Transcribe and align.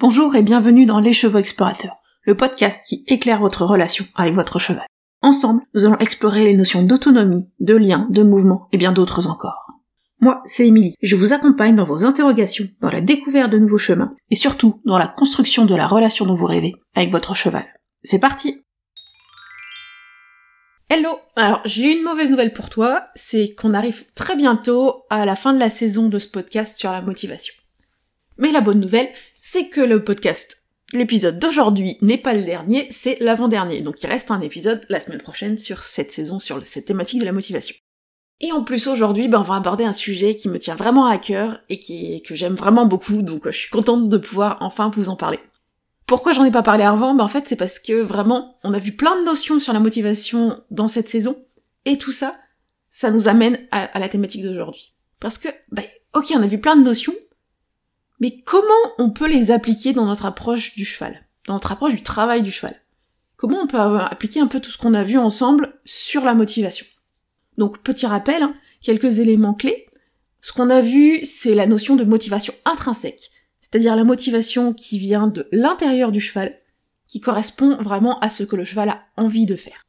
Bonjour 0.00 0.34
et 0.34 0.40
bienvenue 0.40 0.86
dans 0.86 0.98
Les 0.98 1.12
Chevaux 1.12 1.36
Explorateurs, 1.36 1.98
le 2.22 2.34
podcast 2.34 2.80
qui 2.86 3.04
éclaire 3.06 3.40
votre 3.40 3.66
relation 3.66 4.06
avec 4.14 4.34
votre 4.34 4.58
cheval. 4.58 4.86
Ensemble, 5.20 5.60
nous 5.74 5.84
allons 5.84 5.98
explorer 5.98 6.44
les 6.44 6.56
notions 6.56 6.82
d'autonomie, 6.82 7.50
de 7.60 7.76
lien, 7.76 8.08
de 8.08 8.22
mouvement 8.22 8.66
et 8.72 8.78
bien 8.78 8.92
d'autres 8.92 9.28
encore. 9.28 9.74
Moi, 10.18 10.40
c'est 10.46 10.66
Émilie, 10.66 10.94
je 11.02 11.16
vous 11.16 11.34
accompagne 11.34 11.76
dans 11.76 11.84
vos 11.84 12.06
interrogations, 12.06 12.66
dans 12.80 12.88
la 12.88 13.02
découverte 13.02 13.50
de 13.50 13.58
nouveaux 13.58 13.76
chemins, 13.76 14.14
et 14.30 14.36
surtout 14.36 14.80
dans 14.86 14.96
la 14.96 15.06
construction 15.06 15.66
de 15.66 15.74
la 15.74 15.86
relation 15.86 16.24
dont 16.24 16.34
vous 16.34 16.46
rêvez 16.46 16.72
avec 16.94 17.10
votre 17.10 17.34
cheval. 17.34 17.66
C'est 18.02 18.20
parti 18.20 18.62
Hello 20.88 21.18
Alors, 21.36 21.60
j'ai 21.66 21.92
une 21.92 22.04
mauvaise 22.04 22.30
nouvelle 22.30 22.54
pour 22.54 22.70
toi, 22.70 23.08
c'est 23.14 23.54
qu'on 23.54 23.74
arrive 23.74 24.10
très 24.14 24.34
bientôt 24.34 25.02
à 25.10 25.26
la 25.26 25.34
fin 25.34 25.52
de 25.52 25.60
la 25.60 25.68
saison 25.68 26.08
de 26.08 26.18
ce 26.18 26.28
podcast 26.28 26.78
sur 26.78 26.90
la 26.90 27.02
motivation. 27.02 27.52
Mais 28.40 28.50
la 28.50 28.62
bonne 28.62 28.80
nouvelle, 28.80 29.10
c'est 29.36 29.68
que 29.68 29.82
le 29.82 30.02
podcast, 30.02 30.64
l'épisode 30.92 31.38
d'aujourd'hui 31.38 31.98
n'est 32.00 32.18
pas 32.18 32.34
le 32.34 32.42
dernier, 32.42 32.88
c'est 32.90 33.18
l'avant-dernier. 33.20 33.82
Donc 33.82 34.02
il 34.02 34.06
reste 34.06 34.30
un 34.30 34.40
épisode 34.40 34.84
la 34.88 34.98
semaine 34.98 35.20
prochaine 35.20 35.58
sur 35.58 35.82
cette 35.82 36.10
saison, 36.10 36.38
sur 36.38 36.64
cette 36.66 36.86
thématique 36.86 37.20
de 37.20 37.26
la 37.26 37.32
motivation. 37.32 37.76
Et 38.40 38.52
en 38.52 38.64
plus 38.64 38.88
aujourd'hui, 38.88 39.28
ben, 39.28 39.40
on 39.40 39.42
va 39.42 39.56
aborder 39.56 39.84
un 39.84 39.92
sujet 39.92 40.34
qui 40.34 40.48
me 40.48 40.58
tient 40.58 40.74
vraiment 40.74 41.04
à 41.04 41.18
cœur 41.18 41.60
et 41.68 41.78
qui, 41.78 42.22
que 42.22 42.34
j'aime 42.34 42.54
vraiment 42.54 42.86
beaucoup, 42.86 43.20
donc 43.20 43.42
je 43.44 43.56
suis 43.56 43.68
contente 43.68 44.08
de 44.08 44.16
pouvoir 44.16 44.56
enfin 44.60 44.90
vous 44.94 45.10
en 45.10 45.16
parler. 45.16 45.38
Pourquoi 46.06 46.32
j'en 46.32 46.46
ai 46.46 46.50
pas 46.50 46.62
parlé 46.62 46.82
avant? 46.82 47.14
Ben 47.14 47.24
en 47.24 47.28
fait 47.28 47.46
c'est 47.46 47.56
parce 47.56 47.78
que 47.78 48.00
vraiment, 48.00 48.58
on 48.64 48.72
a 48.72 48.78
vu 48.78 48.92
plein 48.92 49.20
de 49.20 49.26
notions 49.26 49.60
sur 49.60 49.74
la 49.74 49.80
motivation 49.80 50.58
dans 50.70 50.88
cette 50.88 51.10
saison, 51.10 51.36
et 51.84 51.98
tout 51.98 52.12
ça, 52.12 52.38
ça 52.88 53.10
nous 53.10 53.28
amène 53.28 53.58
à, 53.70 53.84
à 53.84 53.98
la 53.98 54.08
thématique 54.08 54.42
d'aujourd'hui. 54.42 54.94
Parce 55.20 55.36
que, 55.36 55.48
ben, 55.70 55.84
ok, 56.14 56.32
on 56.34 56.42
a 56.42 56.46
vu 56.46 56.58
plein 56.58 56.76
de 56.76 56.82
notions, 56.82 57.14
mais 58.20 58.40
comment 58.44 58.68
on 58.98 59.10
peut 59.10 59.28
les 59.28 59.50
appliquer 59.50 59.92
dans 59.92 60.04
notre 60.04 60.26
approche 60.26 60.76
du 60.76 60.84
cheval, 60.84 61.26
dans 61.46 61.54
notre 61.54 61.72
approche 61.72 61.94
du 61.94 62.02
travail 62.02 62.42
du 62.42 62.50
cheval 62.50 62.76
Comment 63.36 63.62
on 63.62 63.66
peut 63.66 63.78
appliquer 63.78 64.40
un 64.40 64.46
peu 64.46 64.60
tout 64.60 64.70
ce 64.70 64.76
qu'on 64.76 64.92
a 64.92 65.02
vu 65.02 65.16
ensemble 65.16 65.72
sur 65.86 66.26
la 66.26 66.34
motivation? 66.34 66.84
Donc 67.56 67.78
petit 67.78 68.06
rappel, 68.06 68.42
hein, 68.42 68.54
quelques 68.82 69.18
éléments 69.18 69.54
clés. 69.54 69.86
Ce 70.42 70.52
qu'on 70.52 70.68
a 70.68 70.82
vu, 70.82 71.24
c'est 71.24 71.54
la 71.54 71.66
notion 71.66 71.96
de 71.96 72.04
motivation 72.04 72.52
intrinsèque, 72.66 73.30
c'est-à-dire 73.58 73.96
la 73.96 74.04
motivation 74.04 74.74
qui 74.74 74.98
vient 74.98 75.26
de 75.26 75.48
l'intérieur 75.52 76.12
du 76.12 76.20
cheval, 76.20 76.54
qui 77.06 77.20
correspond 77.20 77.76
vraiment 77.76 78.18
à 78.20 78.28
ce 78.28 78.44
que 78.44 78.56
le 78.56 78.64
cheval 78.64 78.90
a 78.90 79.02
envie 79.16 79.46
de 79.46 79.56
faire. 79.56 79.86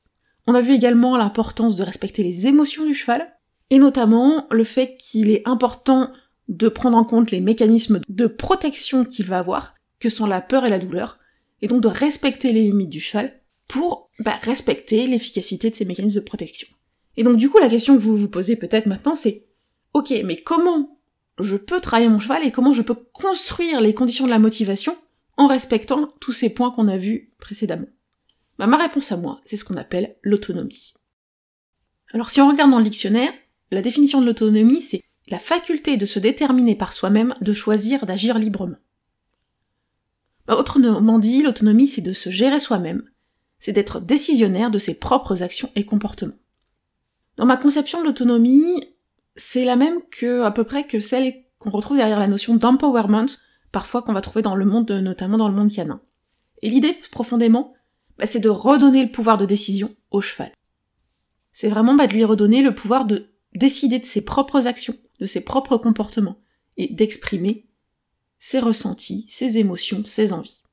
On 0.48 0.56
a 0.56 0.62
vu 0.62 0.73
également 0.73 1.18
l'importance 1.18 1.76
de 1.76 1.84
respecter 1.84 2.23
les 2.23 2.48
émotions 2.48 2.86
du 2.86 2.94
cheval, 2.94 3.34
et 3.70 3.80
notamment 3.80 4.48
le 4.50 4.64
fait 4.64 4.95
qu'il 4.98 5.30
est 5.30 5.45
important 5.45 6.12
de 6.52 6.68
prendre 6.68 6.98
en 6.98 7.06
compte 7.06 7.32
les 7.32 7.40
mécanismes 7.40 8.02
de 8.10 8.28
protection 8.28 9.06
qu'il 9.06 9.26
va 9.26 9.40
avoir, 9.40 9.74
que 10.00 10.10
sont 10.10 10.26
la 10.28 10.42
peur 10.42 10.66
et 10.66 10.70
la 10.70 10.80
douleur, 10.80 11.18
et 11.62 11.68
donc 11.68 11.82
de 11.82 11.88
respecter 11.88 12.52
les 12.52 12.64
limites 12.64 12.90
du 12.90 13.00
cheval 13.00 13.40
pour 13.68 14.10
bah, 14.20 14.38
respecter 14.44 15.08
l'efficacité 15.08 15.70
de 15.70 15.76
ces 15.76 15.86
mécanismes 15.86 16.20
de 16.20 16.26
protection. 16.26 16.68
Et 17.16 17.24
donc 17.24 17.38
du 17.38 17.50
coup 17.50 17.58
la 17.60 17.70
question 17.70 17.96
que 17.96 18.02
vous 18.02 18.18
vous 18.18 18.28
posez 18.28 18.58
peut-être 18.58 18.86
maintenant 18.86 19.16
c'est 19.16 19.46
ok 19.94 20.14
mais 20.26 20.38
comment 20.38 21.00
je 21.40 21.56
peux 21.56 21.80
travailler 21.80 22.10
mon 22.10 22.20
cheval 22.20 22.46
et 22.46 22.52
comment 22.52 22.74
je 22.74 22.82
peux 22.82 22.96
construire 22.96 23.80
les 23.80 23.94
conditions 23.94 24.26
de 24.26 24.30
la 24.30 24.40
motivation 24.40 24.98
en 25.38 25.48
respectant 25.48 26.10
tous 26.20 26.34
ces 26.34 26.50
points 26.50 26.72
qu'on 26.72 26.90
a 26.90 26.98
vus 26.98 27.32
précédemment? 27.40 27.88
Bah, 28.60 28.68
Ma 28.68 28.78
réponse 28.78 29.12
à 29.12 29.18
moi 29.18 29.40
c'est 29.46 29.56
ce 29.56 29.64
qu'on 29.64 29.78
appelle 29.78 30.18
l'autonomie. 30.22 30.94
Alors 32.14 32.30
si 32.30 32.42
on 32.42 32.50
regarde 32.50 32.72
dans 32.72 32.78
le 32.78 32.84
dictionnaire, 32.84 33.32
la 33.72 33.82
définition 33.82 34.20
de 34.20 34.26
l'autonomie 34.26 34.82
c'est 34.82 35.02
la 35.32 35.40
faculté 35.40 35.98
de 35.98 36.06
se 36.06 36.20
déterminer 36.20 36.76
par 36.76 36.94
soi-même, 36.94 37.36
de 37.42 37.54
choisir 37.54 38.06
d'agir 38.06 38.38
librement. 38.38 38.78
Bah, 40.46 40.58
autrement 40.58 41.20
dit, 41.20 41.42
l'autonomie, 41.42 41.88
c'est 41.88 42.02
de 42.02 42.14
se 42.14 42.30
gérer 42.30 42.60
soi-même, 42.60 43.04
c'est 43.58 43.72
d'être 43.72 44.00
décisionnaire 44.00 44.72
de 44.72 44.78
ses 44.78 45.00
propres 45.00 45.44
actions 45.44 45.72
et 45.76 45.86
comportements. 45.86 46.38
Dans 47.38 47.45
ma 47.45 47.58
conception 47.58 48.02
de 48.02 48.05
l'autonomie, 48.05 48.83
c'est 49.36 49.66
la 49.66 49.76
même 49.76 50.02
que, 50.11 50.42
à 50.42 50.52
peu 50.52 50.64
près, 50.64 50.86
que 50.86 51.00
celle 51.00 51.34
qu'on 51.58 51.70
retrouve 51.70 51.98
derrière 51.98 52.20
la 52.20 52.28
notion 52.28 52.55
d'empowerment, 52.55 53.28
parfois 53.72 54.02
qu'on 54.02 54.14
va 54.14 54.22
trouver 54.22 54.42
dans 54.42 54.55
le 54.55 54.66
monde, 54.66 54.92
notamment 54.92 55.38
dans 55.38 55.48
le 55.48 55.55
monde 55.55 55.72
canin. 55.72 56.02
Et 56.61 56.70
l'idée, 56.70 56.98
profondément, 57.11 57.73
bah, 58.17 58.26
c'est 58.26 58.39
de 58.39 58.50
redonner 58.50 59.04
le 59.04 59.11
pouvoir 59.11 59.38
de 59.38 59.45
décision 59.45 59.95
au 60.10 60.22
cheval. 60.22 60.52
C'est 61.52 61.70
vraiment 61.70 61.95
bah, 61.95 62.08
de 62.08 62.14
lui 62.14 62.23
redonner 62.23 62.61
le 62.61 62.76
pouvoir 62.76 63.05
de 63.05 63.28
décider 63.54 64.00
de 64.00 64.05
ses 64.05 64.23
propres 64.23 64.67
actions, 64.67 64.95
de 65.21 65.26
ses 65.26 65.42
propres 65.42 65.77
comportements, 65.77 66.42
et 66.77 66.87
d'exprimer 66.87 67.67
ses 68.39 68.59
ressentis, 68.59 69.26
ses 69.30 69.59
émotions, 69.59 70.04
ses 70.04 70.33
envies. 70.33 70.64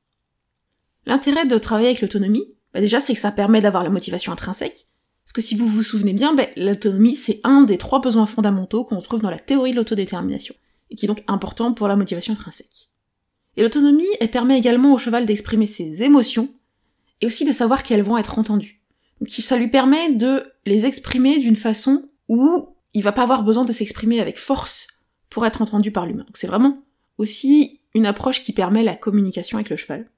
L'intérêt 1.06 1.47
de 1.47 1.59
travailler 1.59 1.88
avec 1.88 2.00
l'autonomie, 2.00 2.54
bah 2.72 2.81
déjà 2.81 2.98
c'est 2.98 3.14
que 3.14 3.20
ça 3.20 3.31
permet 3.31 3.60
d'avoir 3.60 3.84
la 3.84 3.91
motivation 3.91 4.32
intrinsèque, 4.32 4.88
parce 5.25 5.32
que 5.34 5.42
si 5.42 5.54
vous 5.54 5.66
vous 5.66 5.82
souvenez 5.82 6.14
bien, 6.14 6.34
bah, 6.34 6.47
l'autonomie 6.56 7.14
c'est 7.14 7.41
un 7.44 7.62
des 7.62 7.78
trois 7.78 8.00
besoins 8.00 8.26
fondamentaux 8.26 8.84
qu'on 8.84 9.00
trouve 9.00 9.20
dans 9.20 9.31
la 9.31 9.38
théorie 9.38 9.72
de 9.72 9.76
l'autodétermination, 9.76 10.54
et 10.91 10.97
qui 10.97 11.04
est 11.04 11.08
donc 11.08 11.22
important 11.26 11.75
pour 11.75 11.87
la 11.87 11.97
motivation 11.97 12.32
intrinsèque. 12.32 12.88
Et 13.56 13.62
l'autonomie, 13.62 14.06
elle 14.20 14.31
permet 14.31 14.56
également 14.56 14.94
au 14.94 14.98
cheval 14.98 15.26
d'exprimer 15.26 15.66
ses 15.66 16.03
émotions, 16.03 16.48
et 17.20 17.26
aussi 17.26 17.44
de 17.44 17.53
savoir 17.53 17.82
qu'elles 17.82 18.03
vont 18.03 18.16
être 18.16 18.38
entendues. 18.38 18.82
Donc 19.20 19.28
ça 19.28 19.56
lui 19.58 19.69
permet 19.69 20.12
de 20.12 20.44
les 20.64 20.87
exprimer 20.87 21.38
d'une 21.38 21.56
façon 21.56 22.08
où 22.28 22.76
il 22.94 23.03
va 23.03 23.12
pas 23.12 23.22
avoir 23.22 23.43
besoin 23.43 23.65
de 23.65 23.72
s'exprimer 23.72 24.21
avec 24.21 24.38
force 24.38 24.87
pour 25.31 25.47
être 25.47 25.62
entendu 25.62 25.93
par 25.93 26.06
l'humain. 26.06 26.25
Donc 26.25 26.37
c'est 26.37 26.47
vraiment 26.47 26.82
aussi 27.19 27.81
une 27.94 28.06
approche 28.06 28.43
qui 28.43 28.53
permet 28.53 28.82
la 28.82 28.97
communication 28.97 29.59
avec 29.59 29.71
le 29.71 29.76
cheval. 29.76 30.10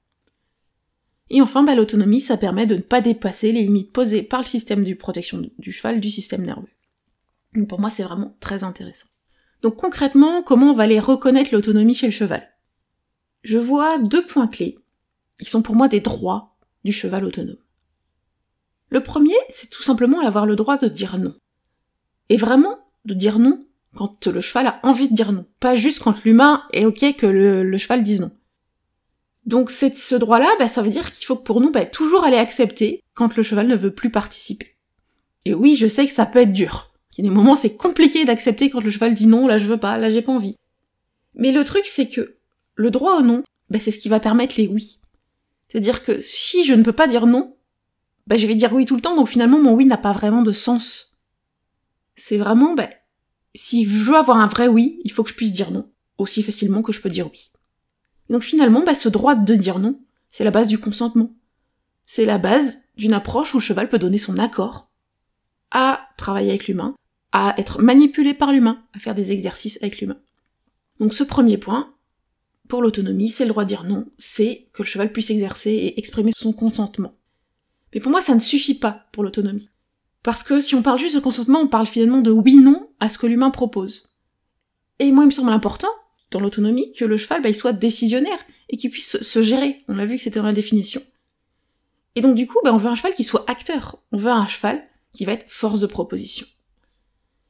Et 1.29 1.41
enfin, 1.41 1.63
bah, 1.63 1.75
l'autonomie, 1.75 2.19
ça 2.19 2.35
permet 2.35 2.65
de 2.65 2.75
ne 2.75 2.81
pas 2.81 2.99
dépasser 2.99 3.53
les 3.53 3.63
limites 3.63 3.93
posées 3.93 4.21
par 4.21 4.41
le 4.41 4.45
système 4.45 4.83
de 4.83 4.93
protection 4.93 5.41
du 5.57 5.71
cheval, 5.71 6.01
du 6.01 6.09
système 6.09 6.45
nerveux. 6.45 6.67
Donc 7.53 7.67
pour 7.67 7.79
moi, 7.79 7.89
c'est 7.89 8.03
vraiment 8.03 8.35
très 8.39 8.63
intéressant. 8.63 9.07
Donc 9.61 9.77
concrètement, 9.77 10.43
comment 10.43 10.71
on 10.71 10.73
va 10.73 10.83
aller 10.83 10.99
reconnaître 10.99 11.53
l'autonomie 11.53 11.93
chez 11.93 12.07
le 12.07 12.11
cheval? 12.11 12.49
Je 13.43 13.57
vois 13.57 13.97
deux 13.97 14.25
points 14.25 14.47
clés, 14.47 14.77
qui 15.39 15.49
sont 15.49 15.61
pour 15.61 15.75
moi 15.75 15.87
des 15.87 16.01
droits 16.01 16.57
du 16.83 16.91
cheval 16.91 17.25
autonome. 17.25 17.57
Le 18.89 19.01
premier, 19.01 19.35
c'est 19.49 19.69
tout 19.69 19.83
simplement 19.83 20.19
avoir 20.19 20.45
le 20.45 20.55
droit 20.55 20.77
de 20.77 20.87
dire 20.87 21.17
non. 21.17 21.33
Et 22.31 22.37
vraiment, 22.37 22.79
de 23.03 23.13
dire 23.13 23.39
non 23.39 23.65
quand 23.93 24.27
le 24.27 24.39
cheval 24.39 24.67
a 24.67 24.79
envie 24.83 25.09
de 25.09 25.13
dire 25.13 25.33
non. 25.33 25.45
Pas 25.59 25.75
juste 25.75 25.99
quand 25.99 26.23
l'humain 26.23 26.63
est 26.71 26.85
ok 26.85 27.17
que 27.17 27.25
le, 27.25 27.77
cheval 27.77 28.03
dise 28.03 28.21
non. 28.21 28.31
Donc 29.45 29.69
c'est 29.69 29.97
ce 29.97 30.15
droit-là, 30.15 30.47
bah, 30.57 30.69
ça 30.69 30.81
veut 30.81 30.91
dire 30.91 31.11
qu'il 31.11 31.25
faut 31.25 31.35
pour 31.35 31.59
nous 31.59 31.71
bah, 31.71 31.85
toujours 31.85 32.23
aller 32.23 32.37
accepter 32.37 33.03
quand 33.15 33.35
le 33.35 33.43
cheval 33.43 33.67
ne 33.67 33.75
veut 33.75 33.93
plus 33.93 34.11
participer. 34.11 34.77
Et 35.43 35.53
oui, 35.53 35.75
je 35.75 35.87
sais 35.87 36.05
que 36.05 36.13
ça 36.13 36.25
peut 36.25 36.39
être 36.39 36.53
dur. 36.53 36.93
Il 37.11 37.25
y 37.25 37.27
a 37.27 37.29
des 37.29 37.35
moments 37.35 37.57
c'est 37.57 37.75
compliqué 37.75 38.23
d'accepter 38.23 38.69
quand 38.69 38.79
le 38.81 38.91
cheval 38.91 39.13
dit 39.13 39.27
non, 39.27 39.45
là 39.45 39.57
je 39.57 39.67
veux 39.67 39.75
pas, 39.75 39.97
là 39.97 40.09
j'ai 40.09 40.21
pas 40.21 40.31
envie. 40.31 40.55
Mais 41.35 41.51
le 41.51 41.65
truc 41.65 41.83
c'est 41.85 42.07
que 42.07 42.37
le 42.75 42.91
droit 42.91 43.17
au 43.17 43.23
non, 43.23 43.43
bah, 43.69 43.79
c'est 43.79 43.91
ce 43.91 43.99
qui 43.99 44.07
va 44.07 44.21
permettre 44.21 44.55
les 44.57 44.69
oui. 44.69 44.99
C'est-à-dire 45.67 46.01
que 46.01 46.21
si 46.21 46.63
je 46.63 46.75
ne 46.75 46.83
peux 46.83 46.93
pas 46.93 47.07
dire 47.07 47.27
non, 47.27 47.57
bah, 48.25 48.37
je 48.37 48.47
vais 48.47 48.55
dire 48.55 48.71
oui 48.71 48.85
tout 48.85 48.95
le 48.95 49.01
temps, 49.01 49.17
donc 49.17 49.27
finalement 49.27 49.59
mon 49.59 49.73
oui 49.73 49.83
n'a 49.83 49.97
pas 49.97 50.13
vraiment 50.13 50.43
de 50.43 50.53
sens 50.53 51.10
c'est 52.21 52.37
vraiment, 52.37 52.75
ben, 52.75 52.89
si 53.55 53.83
je 53.83 54.03
veux 54.03 54.15
avoir 54.15 54.37
un 54.37 54.47
vrai 54.47 54.67
oui, 54.67 55.01
il 55.03 55.11
faut 55.11 55.23
que 55.23 55.31
je 55.31 55.35
puisse 55.35 55.53
dire 55.53 55.71
non, 55.71 55.89
aussi 56.19 56.43
facilement 56.43 56.83
que 56.83 56.91
je 56.91 57.01
peux 57.01 57.09
dire 57.09 57.27
oui. 57.27 57.51
Donc 58.29 58.43
finalement, 58.43 58.83
ben, 58.83 58.93
ce 58.93 59.09
droit 59.09 59.33
de 59.33 59.55
dire 59.55 59.79
non, 59.79 59.99
c'est 60.29 60.43
la 60.43 60.51
base 60.51 60.67
du 60.67 60.77
consentement. 60.77 61.33
C'est 62.05 62.25
la 62.25 62.37
base 62.37 62.83
d'une 62.95 63.13
approche 63.13 63.55
où 63.55 63.57
le 63.57 63.63
cheval 63.63 63.89
peut 63.89 63.97
donner 63.97 64.19
son 64.19 64.37
accord 64.37 64.91
à 65.71 66.09
travailler 66.15 66.51
avec 66.51 66.67
l'humain, 66.67 66.93
à 67.31 67.55
être 67.57 67.81
manipulé 67.81 68.35
par 68.35 68.51
l'humain, 68.51 68.83
à 68.93 68.99
faire 68.99 69.15
des 69.15 69.31
exercices 69.31 69.79
avec 69.81 69.99
l'humain. 69.99 70.19
Donc 70.99 71.15
ce 71.15 71.23
premier 71.23 71.57
point, 71.57 71.91
pour 72.67 72.83
l'autonomie, 72.83 73.29
c'est 73.29 73.45
le 73.45 73.49
droit 73.49 73.63
de 73.63 73.69
dire 73.69 73.83
non, 73.83 74.05
c'est 74.19 74.69
que 74.73 74.83
le 74.83 74.87
cheval 74.87 75.11
puisse 75.11 75.31
exercer 75.31 75.71
et 75.71 75.97
exprimer 75.97 76.31
son 76.37 76.53
consentement. 76.53 77.13
Mais 77.95 77.99
pour 77.99 78.11
moi, 78.11 78.21
ça 78.21 78.35
ne 78.35 78.39
suffit 78.39 78.75
pas 78.75 79.07
pour 79.11 79.23
l'autonomie. 79.23 79.71
Parce 80.23 80.43
que 80.43 80.59
si 80.59 80.75
on 80.75 80.81
parle 80.81 80.99
juste 80.99 81.15
de 81.15 81.19
consentement, 81.19 81.59
on 81.59 81.67
parle 81.67 81.87
finalement 81.87 82.19
de 82.19 82.31
oui-non 82.31 82.89
à 82.99 83.09
ce 83.09 83.17
que 83.17 83.27
l'humain 83.27 83.49
propose. 83.49 84.11
Et 84.99 85.11
moi, 85.11 85.23
il 85.23 85.27
me 85.27 85.31
semble 85.31 85.51
important, 85.51 85.89
dans 86.29 86.39
l'autonomie, 86.39 86.91
que 86.93 87.05
le 87.05 87.17
cheval, 87.17 87.41
bah, 87.41 87.49
il 87.49 87.55
soit 87.55 87.73
décisionnaire 87.73 88.39
et 88.69 88.77
qu'il 88.77 88.91
puisse 88.91 89.21
se 89.21 89.41
gérer. 89.41 89.83
On 89.87 89.95
l'a 89.95 90.05
vu 90.05 90.17
que 90.17 90.21
c'était 90.21 90.39
dans 90.39 90.45
la 90.45 90.53
définition. 90.53 91.01
Et 92.15 92.21
donc, 92.21 92.35
du 92.35 92.45
coup, 92.45 92.59
bah, 92.63 92.73
on 92.73 92.77
veut 92.77 92.89
un 92.89 92.95
cheval 92.95 93.13
qui 93.13 93.23
soit 93.23 93.49
acteur. 93.49 93.97
On 94.11 94.17
veut 94.17 94.29
un 94.29 94.47
cheval 94.47 94.81
qui 95.13 95.25
va 95.25 95.33
être 95.33 95.49
force 95.49 95.79
de 95.79 95.87
proposition. 95.87 96.45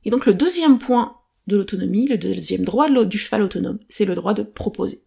Et 0.06 0.10
donc, 0.10 0.26
le 0.26 0.34
deuxième 0.34 0.80
point 0.80 1.18
de 1.48 1.58
l'autonomie, 1.58 2.08
le 2.08 2.18
deuxième 2.18 2.64
droit 2.64 2.88
du 2.90 3.18
cheval 3.18 3.44
autonome, 3.44 3.80
c'est 3.90 4.06
le 4.06 4.16
droit 4.16 4.34
de 4.34 4.44
proposer. 4.44 5.04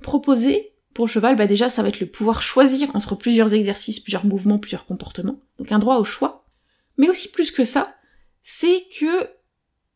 Proposer, 0.00 0.72
pour 0.94 1.06
le 1.06 1.10
cheval, 1.10 1.36
bah 1.36 1.46
déjà, 1.46 1.68
ça 1.68 1.82
va 1.82 1.88
être 1.88 2.00
le 2.00 2.06
pouvoir 2.06 2.40
choisir 2.40 2.94
entre 2.94 3.16
plusieurs 3.16 3.52
exercices, 3.52 4.00
plusieurs 4.00 4.24
mouvements, 4.24 4.58
plusieurs 4.58 4.86
comportements. 4.86 5.40
Donc 5.58 5.72
un 5.72 5.78
droit 5.78 5.96
au 5.98 6.04
choix. 6.04 6.43
Mais 6.96 7.08
aussi 7.08 7.30
plus 7.30 7.50
que 7.50 7.64
ça, 7.64 7.94
c'est 8.42 8.86
que 8.98 9.28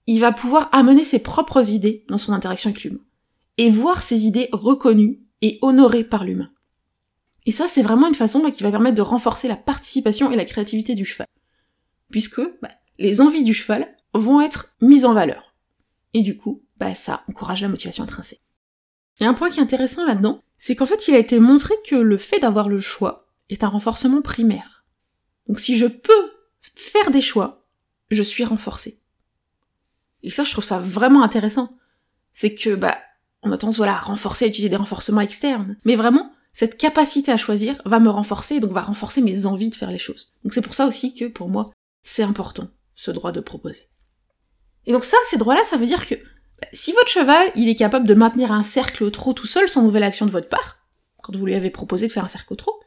il 0.07 0.21
va 0.21 0.33
pouvoir 0.33 0.69
amener 0.73 1.05
ses 1.05 1.19
propres 1.19 1.71
idées 1.71 2.05
dans 2.09 2.19
son 2.19 2.33
interaction 2.33 2.71
avec 2.71 2.83
l'humain. 2.83 3.01
Et 3.59 3.71
voir 3.71 4.03
ses 4.03 4.25
idées 4.25 4.49
reconnues 4.53 5.21
et 5.43 5.59
honoré 5.61 6.03
par 6.03 6.25
l'humain. 6.25 6.51
Et 7.45 7.51
ça, 7.51 7.67
c'est 7.67 7.83
vraiment 7.83 8.09
une 8.09 8.15
façon 8.15 8.41
qui 8.51 8.63
va 8.63 8.71
permettre 8.71 8.97
de 8.97 9.03
renforcer 9.03 9.49
la 9.49 9.57
participation 9.57 10.31
et 10.31 10.37
la 10.37 10.45
créativité 10.45 10.95
du 10.95 11.05
cheval. 11.05 11.27
Puisque 12.11 12.41
bah, 12.63 12.71
les 12.99 13.21
envies 13.21 13.43
du 13.43 13.55
cheval 13.55 13.95
vont 14.15 14.41
être 14.41 14.75
mises 14.81 15.05
en 15.05 15.13
valeur. 15.13 15.55
Et 16.15 16.23
du 16.23 16.37
coup, 16.37 16.63
bah, 16.79 16.95
ça 16.95 17.23
encourage 17.29 17.63
la 17.63 17.69
motivation 17.69 18.05
intrinsèque. 18.05 18.43
Et 19.21 19.27
un 19.27 19.35
point 19.35 19.51
qui 19.51 19.59
est 19.59 19.63
intéressant 19.63 20.07
là-dedans, 20.07 20.43
c'est 20.57 20.77
qu'en 20.77 20.87
fait, 20.87 21.09
il 21.09 21.15
a 21.15 21.19
été 21.19 21.39
montré 21.41 21.75
que 21.87 21.97
le 21.97 22.19
fait 22.19 22.39
d'avoir 22.39 22.69
le 22.69 22.81
choix 22.81 23.29
est 23.51 23.65
un 23.65 23.69
renforcement 23.69 24.23
primaire. 24.23 24.87
Donc 25.47 25.61
si 25.61 25.77
je 25.77 25.87
peux 25.87 26.28
faire 26.89 27.11
des 27.11 27.21
choix, 27.21 27.65
je 28.11 28.23
suis 28.23 28.45
renforcé. 28.45 29.01
Et 30.23 30.31
ça, 30.31 30.45
je 30.45 30.53
trouve 30.53 30.65
ça 30.65 30.79
vraiment 30.79 31.23
intéressant. 31.23 31.77
C'est 32.33 32.55
que, 32.55 32.75
bah, 32.75 32.99
on 33.43 33.53
a 33.53 33.59
tendance, 33.59 33.77
voilà, 33.77 33.97
à 33.97 34.01
renforcer, 34.01 34.47
à 34.47 34.49
utiliser 34.49 34.69
des 34.69 34.77
renforcements 34.77 35.21
externes. 35.21 35.77
Mais 35.85 35.97
vraiment, 35.97 36.33
cette 36.53 36.77
capacité 36.77 37.31
à 37.31 37.37
choisir 37.37 37.81
va 37.85 38.01
me 38.01 38.11
renforcer, 38.11 38.57
et 38.57 38.61
donc 38.61 38.73
va 38.73 38.83
renforcer 38.83 39.23
mes 39.23 39.47
envies 39.47 39.71
de 39.71 39.75
faire 39.75 39.91
les 39.91 39.99
choses. 39.99 40.33
Donc 40.43 40.55
c'est 40.55 40.63
pour 40.63 40.75
ça 40.75 40.87
aussi 40.87 41.15
que, 41.15 41.27
pour 41.27 41.49
moi, 41.49 41.71
c'est 42.03 42.23
important, 42.23 42.69
ce 42.95 43.11
droit 43.11 43.33
de 43.33 43.41
proposer. 43.41 43.89
Et 44.87 44.93
donc 44.93 45.05
ça, 45.05 45.17
ces 45.25 45.37
droits-là, 45.37 45.65
ça 45.65 45.77
veut 45.77 45.87
dire 45.87 46.07
que, 46.07 46.15
bah, 46.15 46.69
si 46.73 46.93
votre 46.93 47.09
cheval, 47.09 47.51
il 47.55 47.69
est 47.69 47.77
capable 47.77 48.07
de 48.07 48.15
maintenir 48.15 48.51
un 48.51 48.63
cercle 48.63 49.05
au 49.05 49.11
trot 49.11 49.35
tout 49.35 49.47
seul 49.47 49.69
sans 49.69 49.83
nouvelle 49.83 50.03
action 50.03 50.27
de 50.27 50.31
votre 50.31 50.49
part, 50.49 50.79
quand 51.23 51.37
vous 51.37 51.47
lui 51.47 51.55
avez 51.55 51.71
proposé 51.71 52.09
de 52.09 52.13
faire 52.13 52.25
un 52.25 52.29
cercle 52.29 52.55
au 52.55 52.57
trot, 52.57 52.81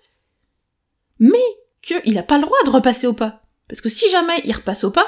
mais 1.20 1.40
qu'il 1.82 2.14
n'a 2.14 2.24
pas 2.24 2.38
le 2.38 2.44
droit 2.44 2.58
de 2.66 2.70
repasser 2.70 3.08
au 3.08 3.14
pas. 3.14 3.41
Parce 3.72 3.80
que 3.80 3.88
si 3.88 4.10
jamais 4.10 4.42
il 4.44 4.52
repasse 4.52 4.84
au 4.84 4.92
pas, 4.92 5.08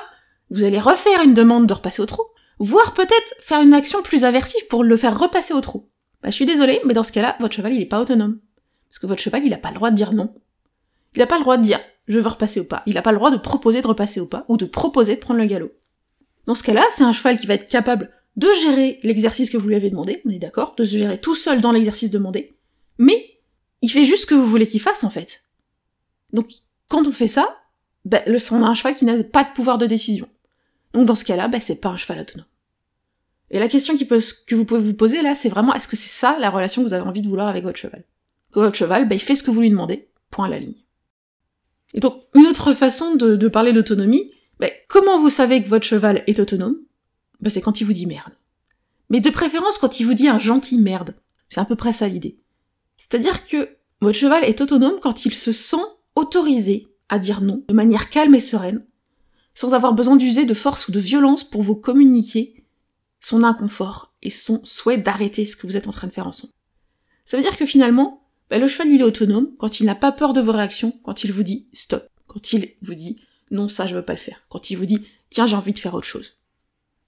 vous 0.49 0.63
allez 0.63 0.79
refaire 0.79 1.21
une 1.21 1.33
demande 1.33 1.67
de 1.67 1.73
repasser 1.73 2.01
au 2.01 2.05
trot, 2.05 2.31
voire 2.59 2.93
peut-être 2.93 3.35
faire 3.41 3.59
une 3.59 3.73
action 3.73 4.01
plus 4.01 4.23
aversive 4.23 4.65
pour 4.67 4.85
le 4.85 4.95
faire 4.95 5.19
repasser 5.19 5.53
au 5.53 5.59
trot. 5.59 5.89
Bah, 6.21 6.29
je 6.29 6.35
suis 6.35 6.45
désolée, 6.45 6.79
mais 6.85 6.93
dans 6.93 7.03
ce 7.03 7.11
cas-là, 7.11 7.35
votre 7.41 7.53
cheval, 7.53 7.73
il 7.73 7.81
est 7.81 7.85
pas 7.85 7.99
autonome. 7.99 8.39
Parce 8.89 8.99
que 8.99 9.07
votre 9.07 9.21
cheval, 9.21 9.45
il 9.45 9.53
a 9.53 9.57
pas 9.57 9.67
le 9.67 9.75
droit 9.75 9.91
de 9.91 9.97
dire 9.97 10.13
non. 10.13 10.33
Il 11.13 11.21
a 11.21 11.27
pas 11.27 11.35
le 11.35 11.41
droit 11.41 11.57
de 11.57 11.63
dire, 11.63 11.81
je 12.07 12.21
veux 12.21 12.29
repasser 12.29 12.61
au 12.61 12.63
pas. 12.63 12.83
Il 12.85 12.97
a 12.97 13.01
pas 13.01 13.11
le 13.11 13.17
droit 13.17 13.31
de 13.31 13.37
proposer 13.37 13.81
de 13.81 13.87
repasser 13.87 14.21
au 14.21 14.27
pas, 14.27 14.45
ou 14.47 14.55
de 14.55 14.63
proposer 14.63 15.15
de 15.15 15.19
prendre 15.19 15.41
le 15.41 15.45
galop. 15.45 15.73
Dans 16.45 16.55
ce 16.55 16.63
cas-là, 16.63 16.85
c'est 16.89 17.03
un 17.03 17.11
cheval 17.11 17.35
qui 17.35 17.45
va 17.45 17.55
être 17.55 17.67
capable 17.67 18.11
de 18.37 18.47
gérer 18.61 19.01
l'exercice 19.03 19.49
que 19.49 19.57
vous 19.57 19.67
lui 19.67 19.75
avez 19.75 19.89
demandé, 19.89 20.21
on 20.25 20.29
est 20.29 20.39
d'accord, 20.39 20.73
de 20.77 20.85
se 20.85 20.95
gérer 20.95 21.19
tout 21.19 21.35
seul 21.35 21.59
dans 21.59 21.73
l'exercice 21.73 22.11
demandé, 22.11 22.57
mais 22.97 23.41
il 23.81 23.89
fait 23.89 24.05
juste 24.05 24.21
ce 24.21 24.27
que 24.27 24.35
vous 24.35 24.47
voulez 24.47 24.67
qu'il 24.67 24.79
fasse, 24.79 25.03
en 25.03 25.09
fait. 25.09 25.43
Donc, 26.31 26.47
quand 26.87 27.05
on 27.05 27.11
fait 27.11 27.27
ça, 27.27 27.57
bah, 28.05 28.21
le, 28.27 28.37
on 28.51 28.63
a 28.63 28.67
un 28.67 28.73
cheval 28.73 28.93
qui 28.95 29.05
n'a 29.05 29.23
pas 29.23 29.43
de 29.43 29.53
pouvoir 29.53 29.77
de 29.77 29.85
décision. 29.85 30.27
Donc 30.93 31.05
dans 31.05 31.15
ce 31.15 31.23
cas-là, 31.23 31.47
bah, 31.47 31.59
c'est 31.59 31.75
pas 31.75 31.89
un 31.89 31.97
cheval 31.97 32.19
autonome. 32.19 32.45
Et 33.49 33.59
la 33.59 33.67
question 33.67 33.95
que 33.95 34.55
vous 34.55 34.65
pouvez 34.65 34.79
vous 34.79 34.93
poser 34.93 35.21
là, 35.21 35.35
c'est 35.35 35.49
vraiment 35.49 35.73
est-ce 35.73 35.87
que 35.87 35.95
c'est 35.95 36.09
ça 36.09 36.37
la 36.39 36.49
relation 36.49 36.81
que 36.81 36.87
vous 36.87 36.93
avez 36.93 37.07
envie 37.07 37.21
de 37.21 37.27
vouloir 37.27 37.47
avec 37.47 37.63
votre 37.63 37.77
cheval? 37.77 38.03
Que 38.51 38.59
votre 38.59 38.75
cheval, 38.75 39.07
bah, 39.07 39.15
il 39.15 39.21
fait 39.21 39.35
ce 39.35 39.43
que 39.43 39.51
vous 39.51 39.61
lui 39.61 39.69
demandez, 39.69 40.07
point 40.31 40.45
à 40.45 40.49
la 40.49 40.59
ligne. 40.59 40.75
Et 41.93 41.99
donc, 41.99 42.23
une 42.33 42.47
autre 42.47 42.73
façon 42.73 43.15
de, 43.15 43.35
de 43.35 43.47
parler 43.47 43.73
d'autonomie, 43.73 44.31
bah, 44.59 44.69
comment 44.87 45.19
vous 45.19 45.29
savez 45.29 45.63
que 45.63 45.69
votre 45.69 45.85
cheval 45.85 46.23
est 46.25 46.39
autonome? 46.39 46.77
Bah, 47.41 47.49
C'est 47.49 47.61
quand 47.61 47.79
il 47.79 47.85
vous 47.85 47.93
dit 47.93 48.07
merde. 48.07 48.33
Mais 49.09 49.19
de 49.19 49.29
préférence 49.29 49.77
quand 49.77 49.99
il 49.99 50.05
vous 50.05 50.15
dit 50.15 50.27
un 50.27 50.39
gentil 50.39 50.79
merde. 50.79 51.13
C'est 51.49 51.59
à 51.59 51.65
peu 51.65 51.75
près 51.75 51.93
ça 51.93 52.07
l'idée. 52.07 52.39
C'est-à-dire 52.97 53.45
que 53.45 53.69
votre 54.01 54.17
cheval 54.17 54.43
est 54.43 54.61
autonome 54.61 54.99
quand 55.01 55.25
il 55.25 55.33
se 55.33 55.51
sent 55.51 55.77
autorisé 56.15 56.87
à 57.09 57.19
dire 57.19 57.41
non 57.41 57.63
de 57.67 57.73
manière 57.73 58.09
calme 58.09 58.35
et 58.35 58.39
sereine, 58.39 58.85
sans 59.53 59.73
avoir 59.73 59.93
besoin 59.93 60.15
d'user 60.15 60.45
de 60.45 60.53
force 60.53 60.87
ou 60.87 60.91
de 60.91 60.99
violence 60.99 61.43
pour 61.43 61.61
vous 61.61 61.75
communiquer 61.75 62.65
son 63.19 63.43
inconfort 63.43 64.13
et 64.21 64.29
son 64.29 64.59
souhait 64.63 64.97
d'arrêter 64.97 65.45
ce 65.45 65.55
que 65.55 65.67
vous 65.67 65.77
êtes 65.77 65.87
en 65.87 65.91
train 65.91 66.07
de 66.07 66.13
faire 66.13 66.27
ensemble. 66.27 66.53
Ça 67.25 67.37
veut 67.37 67.43
dire 67.43 67.57
que 67.57 67.65
finalement, 67.65 68.27
bah, 68.49 68.57
le 68.57 68.67
cheval 68.67 68.91
il 68.91 69.01
est 69.01 69.05
autonome 69.05 69.51
quand 69.57 69.79
il 69.79 69.85
n'a 69.85 69.95
pas 69.95 70.11
peur 70.11 70.33
de 70.33 70.41
vos 70.41 70.51
réactions, 70.51 70.93
quand 71.03 71.23
il 71.23 71.31
vous 71.31 71.43
dit 71.43 71.67
stop, 71.73 72.07
quand 72.27 72.53
il 72.53 72.73
vous 72.81 72.95
dit 72.95 73.21
non 73.51 73.67
ça 73.67 73.85
je 73.85 73.95
veux 73.95 74.03
pas 74.03 74.13
le 74.13 74.19
faire, 74.19 74.41
quand 74.49 74.69
il 74.69 74.75
vous 74.75 74.85
dit 74.85 75.05
tiens 75.29 75.47
j'ai 75.47 75.55
envie 75.55 75.73
de 75.73 75.79
faire 75.79 75.93
autre 75.93 76.07
chose. 76.07 76.37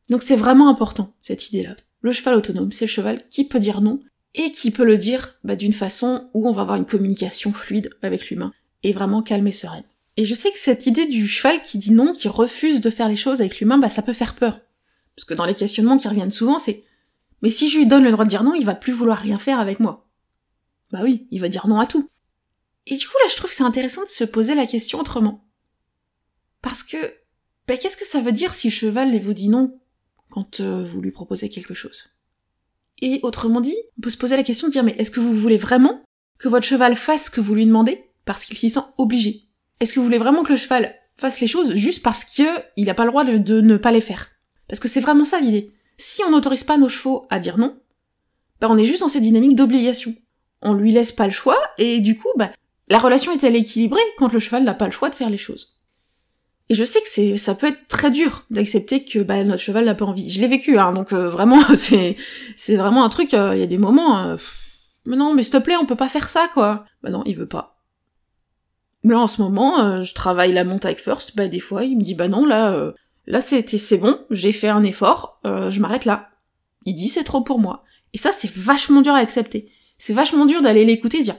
Donc 0.09 0.23
c'est 0.23 0.35
vraiment 0.35 0.69
important 0.69 1.13
cette 1.21 1.49
idée-là. 1.49 1.75
Le 2.01 2.11
cheval 2.11 2.35
autonome, 2.35 2.71
c'est 2.71 2.85
le 2.85 2.89
cheval 2.89 3.27
qui 3.29 3.45
peut 3.47 3.59
dire 3.59 3.81
non 3.81 3.99
et 4.35 4.51
qui 4.51 4.71
peut 4.71 4.85
le 4.85 4.97
dire 4.97 5.35
bah, 5.43 5.55
d'une 5.55 5.73
façon 5.73 6.29
où 6.33 6.47
on 6.47 6.51
va 6.51 6.61
avoir 6.61 6.77
une 6.77 6.85
communication 6.85 7.51
fluide 7.51 7.89
avec 8.01 8.29
l'humain 8.29 8.53
et 8.85 8.93
vraiment 8.93 9.23
calme 9.23 9.47
et 9.47 9.51
sereine. 9.51 9.83
Et 10.15 10.25
je 10.25 10.35
sais 10.35 10.51
que 10.51 10.59
cette 10.59 10.85
idée 10.85 11.07
du 11.07 11.27
cheval 11.27 11.61
qui 11.61 11.79
dit 11.79 11.91
non, 11.91 12.13
qui 12.13 12.27
refuse 12.27 12.81
de 12.81 12.91
faire 12.91 13.09
les 13.09 13.15
choses 13.15 13.41
avec 13.41 13.59
l'humain, 13.59 13.79
bah 13.79 13.89
ça 13.89 14.03
peut 14.03 14.13
faire 14.13 14.35
peur. 14.35 14.61
Parce 15.15 15.25
que 15.25 15.33
dans 15.33 15.45
les 15.45 15.55
questionnements 15.55 15.97
qui 15.97 16.07
reviennent 16.07 16.31
souvent, 16.31 16.59
c'est 16.59 16.83
mais 17.41 17.49
si 17.49 17.69
je 17.69 17.79
lui 17.79 17.87
donne 17.87 18.03
le 18.03 18.11
droit 18.11 18.25
de 18.25 18.29
dire 18.29 18.43
non, 18.43 18.53
il 18.53 18.63
va 18.63 18.75
plus 18.75 18.93
vouloir 18.93 19.17
rien 19.17 19.39
faire 19.39 19.59
avec 19.59 19.79
moi. 19.79 20.07
Bah 20.91 20.99
oui, 21.01 21.27
il 21.31 21.41
va 21.41 21.49
dire 21.49 21.67
non 21.67 21.79
à 21.79 21.87
tout. 21.87 22.07
Et 22.85 22.95
du 22.95 23.07
coup 23.07 23.17
là, 23.23 23.29
je 23.29 23.35
trouve 23.35 23.49
que 23.49 23.55
c'est 23.55 23.63
intéressant 23.63 24.03
de 24.03 24.09
se 24.09 24.23
poser 24.23 24.53
la 24.53 24.67
question 24.67 24.99
autrement. 24.99 25.43
Parce 26.61 26.83
que, 26.83 26.97
bah 27.67 27.75
qu'est-ce 27.77 27.97
que 27.97 28.05
ça 28.05 28.21
veut 28.21 28.31
dire 28.31 28.53
si 28.53 28.67
le 28.67 28.73
cheval 28.73 29.19
vous 29.19 29.33
dit 29.33 29.49
non 29.49 29.79
quand 30.29 30.59
euh, 30.59 30.83
vous 30.83 31.01
lui 31.01 31.11
proposez 31.11 31.49
quelque 31.49 31.73
chose? 31.73 32.11
Et 33.01 33.19
autrement 33.23 33.61
dit, 33.61 33.75
on 33.97 34.01
peut 34.01 34.11
se 34.11 34.17
poser 34.17 34.37
la 34.37 34.43
question 34.43 34.67
de 34.67 34.71
dire 34.71 34.83
mais 34.83 34.95
est-ce 34.99 35.11
que 35.11 35.19
vous 35.19 35.33
voulez 35.33 35.57
vraiment 35.57 36.03
que 36.37 36.47
votre 36.49 36.67
cheval 36.67 36.95
fasse 36.95 37.25
ce 37.25 37.31
que 37.31 37.41
vous 37.41 37.55
lui 37.55 37.65
demandez? 37.65 38.04
Parce 38.25 38.45
qu'il 38.45 38.57
s'y 38.57 38.69
sent 38.69 38.81
obligé 38.97 39.45
est-ce 39.79 39.93
que 39.93 39.99
vous 39.99 40.05
voulez 40.05 40.17
vraiment 40.17 40.43
que 40.43 40.51
le 40.51 40.57
cheval 40.57 40.95
fasse 41.17 41.41
les 41.41 41.47
choses 41.47 41.73
juste 41.73 42.01
parce 42.01 42.23
qu'il 42.23 42.45
n'a 42.77 42.93
pas 42.93 43.05
le 43.05 43.11
droit 43.11 43.23
de, 43.23 43.61
ne 43.61 43.77
pas 43.77 43.91
les 43.91 44.01
faire? 44.01 44.29
Parce 44.67 44.79
que 44.79 44.87
c'est 44.87 45.01
vraiment 45.01 45.25
ça 45.25 45.39
l'idée. 45.39 45.71
Si 45.97 46.21
on 46.23 46.31
n'autorise 46.31 46.63
pas 46.63 46.77
nos 46.77 46.89
chevaux 46.89 47.25
à 47.29 47.39
dire 47.39 47.57
non, 47.57 47.77
bah 48.59 48.67
on 48.69 48.77
est 48.77 48.85
juste 48.85 49.01
dans 49.01 49.07
cette 49.07 49.21
dynamique 49.21 49.55
d'obligation. 49.55 50.15
On 50.61 50.73
lui 50.73 50.91
laisse 50.91 51.11
pas 51.11 51.25
le 51.25 51.31
choix, 51.31 51.57
et 51.77 51.99
du 51.99 52.17
coup, 52.17 52.29
bah, 52.37 52.51
la 52.87 52.97
relation 52.97 53.31
est-elle 53.31 53.55
équilibrée 53.55 54.01
quand 54.17 54.31
le 54.31 54.39
cheval 54.39 54.63
n'a 54.63 54.73
pas 54.73 54.85
le 54.85 54.91
choix 54.91 55.09
de 55.09 55.15
faire 55.15 55.29
les 55.29 55.37
choses? 55.37 55.77
Et 56.69 56.73
je 56.73 56.83
sais 56.83 56.99
que 56.99 57.07
c'est, 57.07 57.37
ça 57.37 57.53
peut 57.53 57.67
être 57.67 57.87
très 57.87 58.09
dur 58.09 58.45
d'accepter 58.49 59.03
que 59.03 59.19
bah, 59.19 59.43
notre 59.43 59.61
cheval 59.61 59.85
n'a 59.85 59.93
pas 59.93 60.05
envie. 60.05 60.31
Je 60.31 60.41
l'ai 60.41 60.47
vécu, 60.47 60.79
hein, 60.79 60.93
donc 60.93 61.13
euh, 61.13 61.27
vraiment, 61.27 61.61
c'est, 61.77 62.15
c'est 62.55 62.75
vraiment 62.75 63.03
un 63.03 63.09
truc. 63.09 63.33
Euh, 63.33 63.55
il 63.55 63.59
y 63.59 63.63
a 63.63 63.67
des 63.67 63.77
moments, 63.77 64.19
euh, 64.19 64.37
mais 65.05 65.15
non, 65.15 65.33
mais 65.33 65.43
s'il 65.43 65.51
te 65.51 65.57
plaît, 65.57 65.75
on 65.75 65.85
peut 65.85 65.95
pas 65.95 66.09
faire 66.09 66.29
ça, 66.29 66.49
quoi. 66.53 66.85
Bah 67.03 67.11
non, 67.11 67.21
il 67.25 67.35
veut 67.35 67.47
pas. 67.47 67.74
Là, 69.05 69.19
en 69.19 69.27
ce 69.27 69.39
moment, 69.39 69.79
euh, 69.81 70.01
je 70.01 70.15
travaille 70.15 70.51
la 70.51 70.63
monte 70.63 70.83
avec 70.83 70.99
First, 70.99 71.35
bah 71.35 71.47
des 71.47 71.59
fois, 71.59 71.83
il 71.85 71.95
me 71.95 72.01
dit, 72.01 72.15
bah 72.15 72.27
non, 72.27 72.43
là, 72.43 72.73
euh, 72.73 72.91
là 73.27 73.39
c'est 73.39 73.97
bon, 73.97 74.17
j'ai 74.31 74.51
fait 74.51 74.67
un 74.67 74.83
effort, 74.83 75.39
euh, 75.45 75.69
je 75.69 75.79
m'arrête 75.79 76.05
là. 76.05 76.29
Il 76.85 76.95
dit, 76.95 77.07
c'est 77.07 77.23
trop 77.23 77.41
pour 77.41 77.59
moi. 77.59 77.83
Et 78.13 78.17
ça, 78.17 78.31
c'est 78.31 78.49
vachement 78.49 79.01
dur 79.01 79.13
à 79.13 79.19
accepter. 79.19 79.71
C'est 79.99 80.13
vachement 80.13 80.47
dur 80.47 80.63
d'aller 80.63 80.85
l'écouter 80.85 81.19
et 81.19 81.23
dire, 81.23 81.37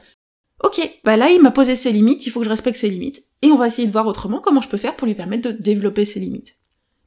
ok, 0.62 1.00
bah 1.04 1.16
là, 1.16 1.30
il 1.30 1.42
m'a 1.42 1.50
posé 1.50 1.74
ses 1.74 1.90
limites, 1.90 2.24
il 2.24 2.30
faut 2.30 2.38
que 2.40 2.44
je 2.44 2.50
respecte 2.50 2.78
ses 2.78 2.88
limites, 2.88 3.24
et 3.42 3.50
on 3.50 3.56
va 3.56 3.66
essayer 3.66 3.88
de 3.88 3.92
voir 3.92 4.06
autrement 4.06 4.40
comment 4.40 4.60
je 4.60 4.68
peux 4.68 4.76
faire 4.76 4.94
pour 4.94 5.08
lui 5.08 5.16
permettre 5.16 5.50
de 5.50 5.56
développer 5.56 6.04
ses 6.04 6.20
limites. 6.20 6.56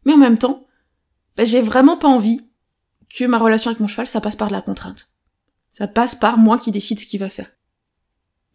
Mais 0.03 0.13
en 0.13 0.17
même 0.17 0.37
temps, 0.37 0.67
bah, 1.37 1.45
j'ai 1.45 1.61
vraiment 1.61 1.95
pas 1.95 2.09
envie 2.09 2.41
que 3.17 3.23
ma 3.23 3.37
relation 3.37 3.69
avec 3.69 3.79
mon 3.79 3.87
cheval, 3.87 4.07
ça 4.07 4.19
passe 4.19 4.35
par 4.35 4.49
de 4.49 4.53
la 4.53 4.61
contrainte. 4.61 5.09
Ça 5.69 5.87
passe 5.87 6.15
par 6.15 6.37
moi 6.37 6.57
qui 6.57 6.71
décide 6.71 6.99
ce 6.99 7.05
qu'il 7.05 7.21
va 7.21 7.29
faire. 7.29 7.49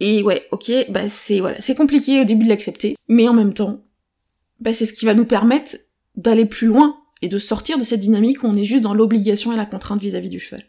Et 0.00 0.22
ouais, 0.22 0.46
ok, 0.50 0.72
bah 0.90 1.08
c'est 1.08 1.40
voilà, 1.40 1.60
c'est 1.60 1.74
compliqué 1.74 2.20
au 2.20 2.24
début 2.24 2.44
de 2.44 2.48
l'accepter, 2.48 2.96
mais 3.08 3.28
en 3.28 3.34
même 3.34 3.54
temps, 3.54 3.84
bah 4.60 4.72
c'est 4.72 4.86
ce 4.86 4.92
qui 4.92 5.06
va 5.06 5.14
nous 5.14 5.24
permettre 5.24 5.76
d'aller 6.16 6.46
plus 6.46 6.66
loin 6.66 6.96
et 7.22 7.28
de 7.28 7.38
sortir 7.38 7.78
de 7.78 7.84
cette 7.84 8.00
dynamique 8.00 8.42
où 8.42 8.46
on 8.46 8.56
est 8.56 8.64
juste 8.64 8.82
dans 8.82 8.94
l'obligation 8.94 9.52
et 9.52 9.56
la 9.56 9.66
contrainte 9.66 10.00
vis-à-vis 10.00 10.28
du 10.28 10.40
cheval. 10.40 10.64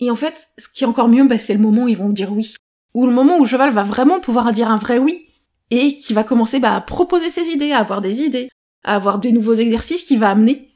Et 0.00 0.10
en 0.10 0.16
fait, 0.16 0.48
ce 0.58 0.68
qui 0.68 0.84
est 0.84 0.86
encore 0.86 1.08
mieux, 1.08 1.26
bah, 1.26 1.38
c'est 1.38 1.54
le 1.54 1.60
moment 1.60 1.84
où 1.84 1.88
ils 1.88 1.96
vont 1.96 2.08
dire 2.08 2.32
oui. 2.32 2.54
Ou 2.94 3.06
le 3.06 3.12
moment 3.12 3.36
où 3.36 3.40
le 3.40 3.48
cheval 3.48 3.72
va 3.72 3.82
vraiment 3.82 4.18
pouvoir 4.18 4.52
dire 4.52 4.70
un 4.70 4.78
vrai 4.78 4.98
oui, 4.98 5.26
et 5.70 5.98
qui 5.98 6.12
va 6.12 6.24
commencer 6.24 6.58
bah, 6.58 6.74
à 6.74 6.80
proposer 6.80 7.30
ses 7.30 7.48
idées, 7.48 7.72
à 7.72 7.78
avoir 7.78 8.00
des 8.00 8.22
idées, 8.22 8.48
à 8.82 8.96
avoir 8.96 9.18
des 9.18 9.32
nouveaux 9.32 9.54
exercices 9.54 10.02
qui 10.02 10.16
va 10.16 10.30
amener, 10.30 10.70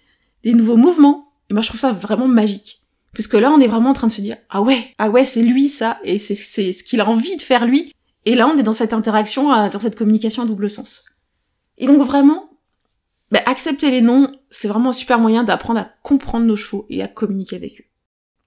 des 0.44 0.52
nouveaux 0.52 0.76
mouvements. 0.76 1.32
Et 1.50 1.54
moi 1.54 1.62
je 1.62 1.68
trouve 1.68 1.80
ça 1.80 1.92
vraiment 1.92 2.28
magique. 2.28 2.82
Puisque 3.14 3.34
là, 3.34 3.50
on 3.52 3.60
est 3.60 3.68
vraiment 3.68 3.90
en 3.90 3.94
train 3.94 4.08
de 4.08 4.12
se 4.12 4.20
dire, 4.20 4.36
ah 4.50 4.60
ouais, 4.60 4.92
ah 4.98 5.08
ouais, 5.08 5.24
c'est 5.24 5.42
lui 5.42 5.68
ça, 5.68 5.98
et 6.04 6.18
c'est 6.18 6.34
ce 6.34 6.84
qu'il 6.84 7.00
a 7.00 7.08
envie 7.08 7.36
de 7.36 7.42
faire 7.42 7.64
lui. 7.64 7.94
Et 8.26 8.34
là, 8.34 8.48
on 8.48 8.58
est 8.58 8.62
dans 8.62 8.72
cette 8.72 8.92
interaction, 8.92 9.48
dans 9.48 9.80
cette 9.80 9.96
communication 9.96 10.42
à 10.42 10.46
double 10.46 10.68
sens. 10.68 11.04
Et 11.78 11.86
donc 11.86 12.02
vraiment, 12.02 12.50
bah, 13.30 13.40
accepter 13.46 13.90
les 13.90 14.00
noms, 14.00 14.32
c'est 14.50 14.68
vraiment 14.68 14.90
un 14.90 14.94
super 14.94 15.18
moyen 15.18 15.44
d'apprendre 15.44 15.80
à 15.80 15.90
comprendre 16.02 16.46
nos 16.46 16.56
chevaux 16.56 16.86
et 16.88 17.02
à 17.02 17.08
communiquer 17.08 17.56
avec 17.56 17.80
eux. 17.80 17.84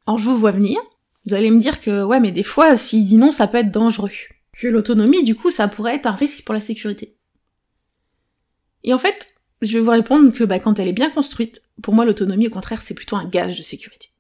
Alors 0.05 0.17
je 0.17 0.25
vous 0.25 0.37
vois 0.37 0.51
venir, 0.51 0.79
vous 1.25 1.33
allez 1.33 1.51
me 1.51 1.59
dire 1.59 1.81
que 1.81 2.03
ouais, 2.03 2.19
mais 2.19 2.31
des 2.31 2.43
fois, 2.43 2.75
s'il 2.77 3.05
dit 3.05 3.17
non, 3.17 3.31
ça 3.31 3.47
peut 3.47 3.57
être 3.57 3.71
dangereux. 3.71 4.11
Que 4.53 4.67
l'autonomie, 4.67 5.23
du 5.23 5.35
coup, 5.35 5.51
ça 5.51 5.67
pourrait 5.67 5.95
être 5.95 6.07
un 6.07 6.13
risque 6.13 6.45
pour 6.45 6.53
la 6.53 6.61
sécurité. 6.61 7.17
Et 8.83 8.93
en 8.93 8.97
fait, 8.97 9.27
je 9.61 9.77
vais 9.77 9.83
vous 9.83 9.91
répondre 9.91 10.31
que 10.31 10.43
bah, 10.43 10.59
quand 10.59 10.79
elle 10.79 10.87
est 10.87 10.93
bien 10.93 11.09
construite, 11.09 11.61
pour 11.81 11.93
moi, 11.93 12.05
l'autonomie, 12.05 12.47
au 12.47 12.51
contraire, 12.51 12.81
c'est 12.81 12.93
plutôt 12.93 13.17
un 13.17 13.25
gage 13.25 13.57
de 13.57 13.63
sécurité. 13.63 14.11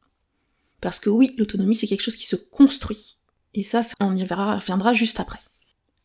Parce 0.81 0.99
que 0.99 1.09
oui, 1.09 1.33
l'autonomie, 1.37 1.75
c'est 1.75 1.87
quelque 1.87 2.03
chose 2.03 2.15
qui 2.15 2.25
se 2.27 2.35
construit. 2.35 3.17
Et 3.53 3.63
ça, 3.63 3.81
on 3.99 4.15
y 4.15 4.23
reviendra 4.23 4.93
juste 4.93 5.19
après. 5.19 5.39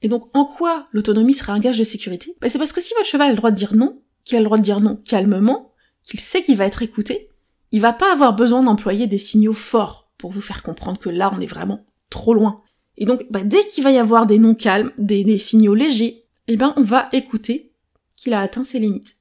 Et 0.00 0.08
donc, 0.08 0.28
en 0.34 0.44
quoi 0.44 0.88
l'autonomie 0.92 1.34
serait 1.34 1.52
un 1.52 1.60
gage 1.60 1.78
de 1.78 1.84
sécurité? 1.84 2.34
Bah, 2.40 2.48
C'est 2.48 2.58
parce 2.58 2.72
que 2.72 2.80
si 2.80 2.94
votre 2.94 3.06
cheval 3.06 3.28
a 3.28 3.30
le 3.30 3.36
droit 3.36 3.50
de 3.50 3.56
dire 3.56 3.74
non, 3.74 4.00
qu'il 4.24 4.36
a 4.36 4.40
le 4.40 4.46
droit 4.46 4.58
de 4.58 4.62
dire 4.62 4.80
non 4.80 4.96
calmement, 4.96 5.72
qu'il 6.02 6.20
sait 6.20 6.42
qu'il 6.42 6.56
va 6.56 6.66
être 6.66 6.82
écouté, 6.82 7.28
il 7.70 7.80
va 7.80 7.92
pas 7.92 8.12
avoir 8.12 8.34
besoin 8.34 8.62
d'employer 8.62 9.06
des 9.06 9.18
signaux 9.18 9.52
forts 9.52 10.10
pour 10.18 10.32
vous 10.32 10.40
faire 10.40 10.62
comprendre 10.62 10.98
que 10.98 11.08
là, 11.08 11.32
on 11.34 11.40
est 11.40 11.46
vraiment 11.46 11.84
trop 12.10 12.34
loin. 12.34 12.62
Et 12.96 13.04
donc, 13.04 13.26
bah, 13.30 13.42
dès 13.42 13.64
qu'il 13.64 13.84
va 13.84 13.90
y 13.90 13.98
avoir 13.98 14.26
des 14.26 14.38
noms 14.38 14.54
calmes, 14.54 14.92
des, 14.98 15.24
des 15.24 15.38
signaux 15.38 15.74
légers, 15.74 16.24
eh 16.48 16.56
ben, 16.56 16.74
on 16.76 16.82
va 16.82 17.06
écouter 17.12 17.72
qu'il 18.16 18.34
a 18.34 18.40
atteint 18.40 18.64
ses 18.64 18.78
limites. 18.78 19.16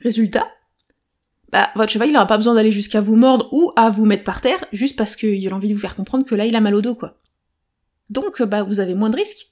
Résultat, 0.00 0.50
bah, 1.52 1.70
votre 1.76 1.92
cheval, 1.92 2.08
il 2.08 2.14
pas 2.14 2.36
besoin 2.36 2.54
d'aller 2.54 2.72
jusqu'à 2.72 3.02
vous 3.02 3.14
mordre 3.14 3.48
ou 3.52 3.72
à 3.76 3.90
vous 3.90 4.06
mettre 4.06 4.24
par 4.24 4.40
terre, 4.40 4.64
juste 4.72 4.96
parce 4.96 5.16
qu'il 5.16 5.46
a 5.48 5.54
envie 5.54 5.68
de 5.68 5.74
vous 5.74 5.80
faire 5.80 5.94
comprendre 5.94 6.24
que 6.24 6.34
là, 6.34 6.46
il 6.46 6.56
a 6.56 6.60
mal 6.60 6.74
au 6.74 6.80
dos, 6.80 6.94
quoi. 6.94 7.20
Donc, 8.08 8.42
bah, 8.42 8.62
vous 8.62 8.80
avez 8.80 8.94
moins 8.94 9.10
de 9.10 9.16
risques 9.16 9.48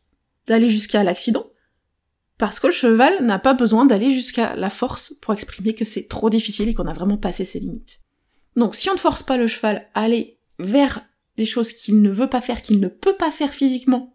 d'aller 0.46 0.68
jusqu'à 0.68 1.04
l'accident, 1.04 1.46
parce 2.38 2.58
que 2.58 2.68
le 2.68 2.72
cheval 2.72 3.24
n'a 3.24 3.38
pas 3.38 3.52
besoin 3.52 3.84
d'aller 3.84 4.10
jusqu'à 4.10 4.56
la 4.56 4.70
force 4.70 5.14
pour 5.20 5.34
exprimer 5.34 5.74
que 5.74 5.84
c'est 5.84 6.08
trop 6.08 6.30
difficile 6.30 6.68
et 6.68 6.74
qu'on 6.74 6.86
a 6.86 6.94
vraiment 6.94 7.18
passé 7.18 7.44
ses 7.44 7.60
limites. 7.60 8.00
Donc, 8.56 8.74
si 8.74 8.88
on 8.88 8.94
ne 8.94 8.98
force 8.98 9.22
pas 9.22 9.36
le 9.36 9.46
cheval 9.46 9.86
à 9.94 10.02
aller 10.02 10.38
vers 10.58 11.00
des 11.36 11.44
choses 11.44 11.72
qu'il 11.72 12.00
ne 12.00 12.10
veut 12.10 12.28
pas 12.28 12.40
faire, 12.40 12.62
qu'il 12.62 12.80
ne 12.80 12.88
peut 12.88 13.16
pas 13.16 13.30
faire 13.30 13.52
physiquement, 13.52 14.14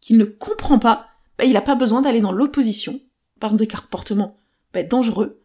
qu'il 0.00 0.16
ne 0.16 0.24
comprend 0.24 0.78
pas, 0.78 1.08
bah, 1.38 1.44
il 1.44 1.52
n'a 1.52 1.60
pas 1.60 1.74
besoin 1.74 2.00
d'aller 2.00 2.20
dans 2.20 2.32
l'opposition, 2.32 3.00
par 3.40 3.52
des 3.52 3.68
comportements 3.68 4.38
bah, 4.72 4.82
dangereux, 4.82 5.42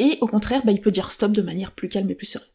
et 0.00 0.18
au 0.20 0.26
contraire, 0.26 0.62
bah, 0.64 0.72
il 0.72 0.80
peut 0.80 0.90
dire 0.90 1.12
stop 1.12 1.32
de 1.32 1.42
manière 1.42 1.72
plus 1.72 1.88
calme 1.88 2.10
et 2.10 2.14
plus 2.14 2.26
sereine. 2.26 2.48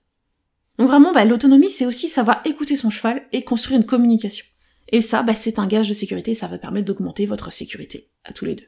Donc 0.77 0.89
vraiment, 0.89 1.13
bah, 1.13 1.23
l'autonomie, 1.23 1.69
c'est 1.69 1.85
aussi 1.85 2.09
savoir 2.09 2.41
écouter 2.45 2.75
son 2.75 2.89
cheval 2.89 3.23
et 3.31 3.43
construire 3.43 3.79
une 3.79 3.85
communication. 3.85 4.45
Et 4.91 5.01
ça, 5.01 5.23
bah, 5.23 5.35
c'est 5.35 5.59
un 5.59 5.67
gage 5.67 5.87
de 5.87 5.93
sécurité, 5.93 6.33
ça 6.33 6.47
va 6.47 6.57
permettre 6.57 6.87
d'augmenter 6.87 7.25
votre 7.25 7.51
sécurité, 7.51 8.09
à 8.23 8.33
tous 8.33 8.45
les 8.45 8.55
deux. 8.55 8.67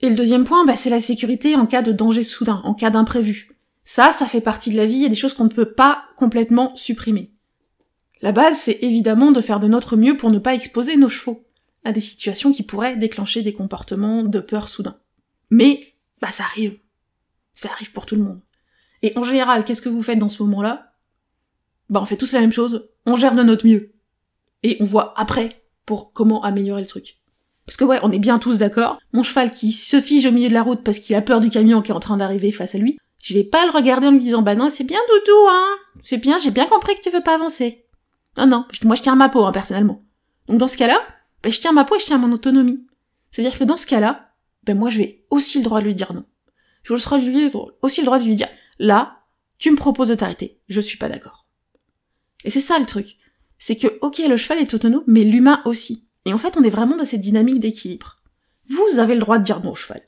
Et 0.00 0.08
le 0.08 0.14
deuxième 0.14 0.44
point, 0.44 0.64
bah, 0.64 0.76
c'est 0.76 0.90
la 0.90 1.00
sécurité 1.00 1.56
en 1.56 1.66
cas 1.66 1.82
de 1.82 1.92
danger 1.92 2.22
soudain, 2.22 2.60
en 2.64 2.74
cas 2.74 2.90
d'imprévu. 2.90 3.48
Ça, 3.84 4.12
ça 4.12 4.26
fait 4.26 4.40
partie 4.40 4.70
de 4.70 4.76
la 4.76 4.86
vie, 4.86 4.96
il 4.96 5.02
y 5.02 5.06
a 5.06 5.10
des 5.10 5.14
choses 5.14 5.34
qu'on 5.34 5.44
ne 5.44 5.48
peut 5.48 5.72
pas 5.72 6.04
complètement 6.16 6.74
supprimer. 6.76 7.32
La 8.22 8.32
base, 8.32 8.58
c'est 8.58 8.78
évidemment 8.82 9.32
de 9.32 9.40
faire 9.40 9.60
de 9.60 9.68
notre 9.68 9.96
mieux 9.96 10.16
pour 10.16 10.30
ne 10.30 10.38
pas 10.38 10.54
exposer 10.54 10.96
nos 10.96 11.08
chevaux 11.08 11.44
à 11.84 11.92
des 11.92 12.00
situations 12.00 12.52
qui 12.52 12.62
pourraient 12.62 12.96
déclencher 12.96 13.42
des 13.42 13.52
comportements 13.52 14.22
de 14.22 14.40
peur 14.40 14.70
soudain. 14.70 14.96
Mais, 15.50 15.80
bah 16.22 16.30
ça 16.30 16.44
arrive. 16.44 16.78
Ça 17.54 17.70
arrive 17.70 17.92
pour 17.92 18.06
tout 18.06 18.16
le 18.16 18.22
monde. 18.22 18.40
Et 19.02 19.12
en 19.16 19.22
général, 19.22 19.64
qu'est-ce 19.64 19.82
que 19.82 19.88
vous 19.88 20.02
faites 20.02 20.18
dans 20.18 20.28
ce 20.28 20.42
moment-là? 20.42 20.92
Bah 21.90 22.00
on 22.02 22.06
fait 22.06 22.16
tous 22.16 22.32
la 22.32 22.40
même 22.40 22.52
chose, 22.52 22.88
on 23.06 23.16
gère 23.16 23.34
de 23.34 23.42
notre 23.42 23.66
mieux. 23.66 23.92
Et 24.62 24.76
on 24.80 24.84
voit 24.84 25.12
après 25.18 25.50
pour 25.84 26.12
comment 26.12 26.42
améliorer 26.42 26.80
le 26.80 26.86
truc. 26.86 27.18
Parce 27.66 27.76
que 27.76 27.84
ouais, 27.84 28.00
on 28.02 28.12
est 28.12 28.18
bien 28.18 28.38
tous 28.38 28.58
d'accord, 28.58 28.98
mon 29.12 29.22
cheval 29.22 29.50
qui 29.50 29.72
se 29.72 30.00
fige 30.00 30.26
au 30.26 30.32
milieu 30.32 30.48
de 30.48 30.54
la 30.54 30.62
route 30.62 30.82
parce 30.82 30.98
qu'il 30.98 31.16
a 31.16 31.22
peur 31.22 31.40
du 31.40 31.50
camion 31.50 31.82
qui 31.82 31.90
est 31.90 31.94
en 31.94 32.00
train 32.00 32.16
d'arriver 32.16 32.52
face 32.52 32.74
à 32.74 32.78
lui, 32.78 32.98
je 33.22 33.34
vais 33.34 33.44
pas 33.44 33.64
le 33.64 33.72
regarder 33.72 34.06
en 34.06 34.12
lui 34.12 34.20
disant 34.20 34.42
bah 34.42 34.54
non 34.54 34.68
c'est 34.68 34.84
bien 34.84 35.00
doudou 35.08 35.48
hein, 35.48 35.76
c'est 36.02 36.18
bien, 36.18 36.36
j'ai 36.38 36.50
bien 36.50 36.66
compris 36.66 36.94
que 36.94 37.00
tu 37.00 37.10
veux 37.10 37.22
pas 37.22 37.34
avancer. 37.34 37.86
Non 38.36 38.46
non, 38.46 38.66
moi 38.82 38.96
je 38.96 39.02
tiens 39.02 39.16
ma 39.16 39.28
peau 39.28 39.44
hein, 39.44 39.52
personnellement. 39.52 40.02
Donc 40.48 40.58
dans 40.58 40.68
ce 40.68 40.76
cas-là, 40.76 40.98
ben, 41.42 41.50
je 41.50 41.60
tiens 41.60 41.72
ma 41.72 41.84
peau 41.84 41.96
et 41.96 42.00
je 42.00 42.04
tiens 42.06 42.18
mon 42.18 42.32
autonomie. 42.32 42.86
C'est-à-dire 43.30 43.58
que 43.58 43.64
dans 43.64 43.76
ce 43.76 43.86
cas-là, 43.86 44.30
ben 44.64 44.76
moi 44.76 44.90
je 44.90 44.98
vais 44.98 45.24
aussi 45.30 45.58
le 45.58 45.64
droit 45.64 45.80
de 45.80 45.86
lui 45.86 45.94
dire 45.94 46.12
non. 46.12 46.24
Je 46.84 46.92
lui 46.92 47.50
aussi 47.82 48.00
le 48.00 48.04
droit 48.04 48.18
de 48.18 48.24
lui 48.24 48.36
dire 48.36 48.48
là, 48.78 49.22
tu 49.58 49.70
me 49.70 49.76
proposes 49.76 50.08
de 50.08 50.14
t'arrêter, 50.14 50.60
je 50.68 50.80
suis 50.80 50.98
pas 50.98 51.08
d'accord. 51.08 51.46
Et 52.44 52.50
c'est 52.50 52.60
ça 52.60 52.78
le 52.78 52.86
truc. 52.86 53.16
C'est 53.58 53.76
que, 53.76 53.98
ok, 54.02 54.18
le 54.28 54.36
cheval 54.36 54.58
est 54.58 54.74
autonome, 54.74 55.04
mais 55.06 55.24
l'humain 55.24 55.62
aussi. 55.64 56.06
Et 56.26 56.34
en 56.34 56.38
fait, 56.38 56.56
on 56.56 56.62
est 56.62 56.70
vraiment 56.70 56.96
dans 56.96 57.04
cette 57.04 57.22
dynamique 57.22 57.60
d'équilibre. 57.60 58.16
Vous 58.68 58.98
avez 58.98 59.14
le 59.14 59.20
droit 59.20 59.38
de 59.38 59.44
dire 59.44 59.62
non 59.62 59.72
au 59.72 59.74
cheval. 59.74 60.02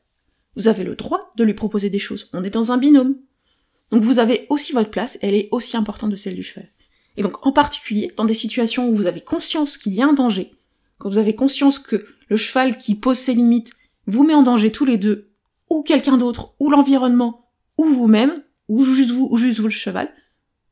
Vous 0.57 0.69
avez 0.69 0.85
le 0.85 0.97
droit 0.97 1.33
de 1.37 1.45
lui 1.45 1.55
proposer 1.55 1.91
des 1.91 1.99
choses. 1.99 2.29
On 2.33 2.45
est 2.45 2.51
dans 2.51 2.73
un 2.73 2.79
binôme. 2.79 3.17
Donc 3.91 4.03
vous 4.03 4.19
avez 4.19 4.47
aussi 4.51 4.73
votre 4.73 4.91
place, 4.91 5.19
elle 5.23 5.35
est 5.35 5.49
aussi 5.53 5.77
importante 5.77 6.11
de 6.11 6.17
celle 6.17 6.35
du 6.35 6.43
cheval. 6.43 6.71
Et 7.17 7.23
donc 7.23 7.47
en 7.47 7.53
particulier, 7.53 8.13
dans 8.17 8.25
des 8.25 8.35
situations 8.35 8.89
où 8.89 8.97
vous 8.97 9.07
avez 9.07 9.21
conscience 9.21 9.79
qu'il 9.79 9.95
y 9.95 10.03
a 10.03 10.07
un 10.07 10.13
danger, 10.13 10.53
quand 10.99 11.09
vous 11.09 11.19
avez 11.19 11.35
conscience 11.35 11.79
que 11.79 12.05
le 12.29 12.37
cheval 12.37 12.79
qui 12.79 12.95
pose 12.95 13.19
ses 13.19 13.35
limites 13.35 13.73
vous 14.07 14.25
met 14.25 14.35
en 14.35 14.43
danger 14.43 14.73
tous 14.73 14.85
les 14.85 14.99
deux, 14.99 15.26
ou 15.71 15.83
quelqu'un 15.83 16.17
d'autre, 16.17 16.55
ou 16.59 16.71
l'environnement, 16.71 17.51
ou 17.79 17.85
vous-même, 17.85 18.43
ou 18.69 18.85
juste 18.85 19.11
vous, 19.11 19.29
ou 19.31 19.37
juste 19.37 19.59
vous 19.59 19.67
le 19.67 19.71
cheval, 19.71 20.13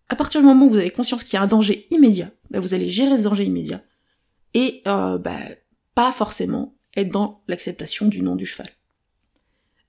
à 0.08 0.16
partir 0.16 0.40
du 0.40 0.46
moment 0.46 0.66
où 0.66 0.70
vous 0.70 0.76
avez 0.76 0.90
conscience 0.90 1.24
qu'il 1.24 1.34
y 1.34 1.36
a 1.36 1.42
un 1.42 1.46
danger 1.46 1.86
immédiat, 1.90 2.30
bah, 2.50 2.60
vous 2.60 2.74
allez 2.74 2.88
gérer 2.88 3.16
ce 3.18 3.22
danger 3.22 3.44
immédiat. 3.44 3.82
Et 4.52 4.82
euh, 4.86 5.18
bah, 5.18 5.38
pas 5.94 6.12
forcément 6.12 6.76
être 6.96 7.10
dans 7.10 7.42
l'acceptation 7.48 8.06
du 8.06 8.22
nom 8.22 8.36
du 8.36 8.46
cheval. 8.46 8.68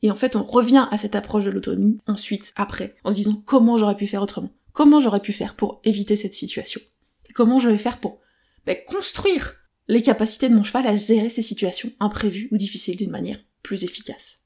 Et 0.02 0.12
en 0.12 0.16
fait, 0.16 0.36
on 0.36 0.44
revient 0.44 0.88
à 0.92 0.98
cette 0.98 1.16
approche 1.16 1.46
de 1.46 1.52
l'autonomie 1.52 2.00
ensuite, 2.08 2.54
après, 2.56 2.96
en 3.04 3.12
se 3.12 3.16
disant 3.16 3.42
comment 3.46 3.78
j'aurais 3.78 3.98
pu 3.98 4.08
faire 4.08 4.22
autrement 4.22 4.52
Comment 4.72 5.00
j'aurais 5.00 5.22
pu 5.22 5.32
faire 5.32 5.56
pour 5.56 5.80
éviter 5.86 6.16
cette 6.16 6.34
situation 6.34 6.82
Et 7.30 7.34
comment 7.34 7.60
je 7.60 7.70
vais 7.70 7.78
faire 7.78 8.00
pour 8.00 8.20
bah, 8.66 8.76
construire 8.76 9.56
les 9.88 10.02
capacités 10.02 10.50
de 10.50 10.56
mon 10.56 10.64
cheval 10.64 10.88
à 10.88 10.96
gérer 10.96 11.30
ces 11.30 11.42
situations 11.42 11.92
imprévues 12.00 12.50
ou 12.52 12.58
difficiles 12.58 12.98
d'une 12.98 13.12
manière 13.12 13.40
plus 13.62 13.84
efficace. 13.84 14.40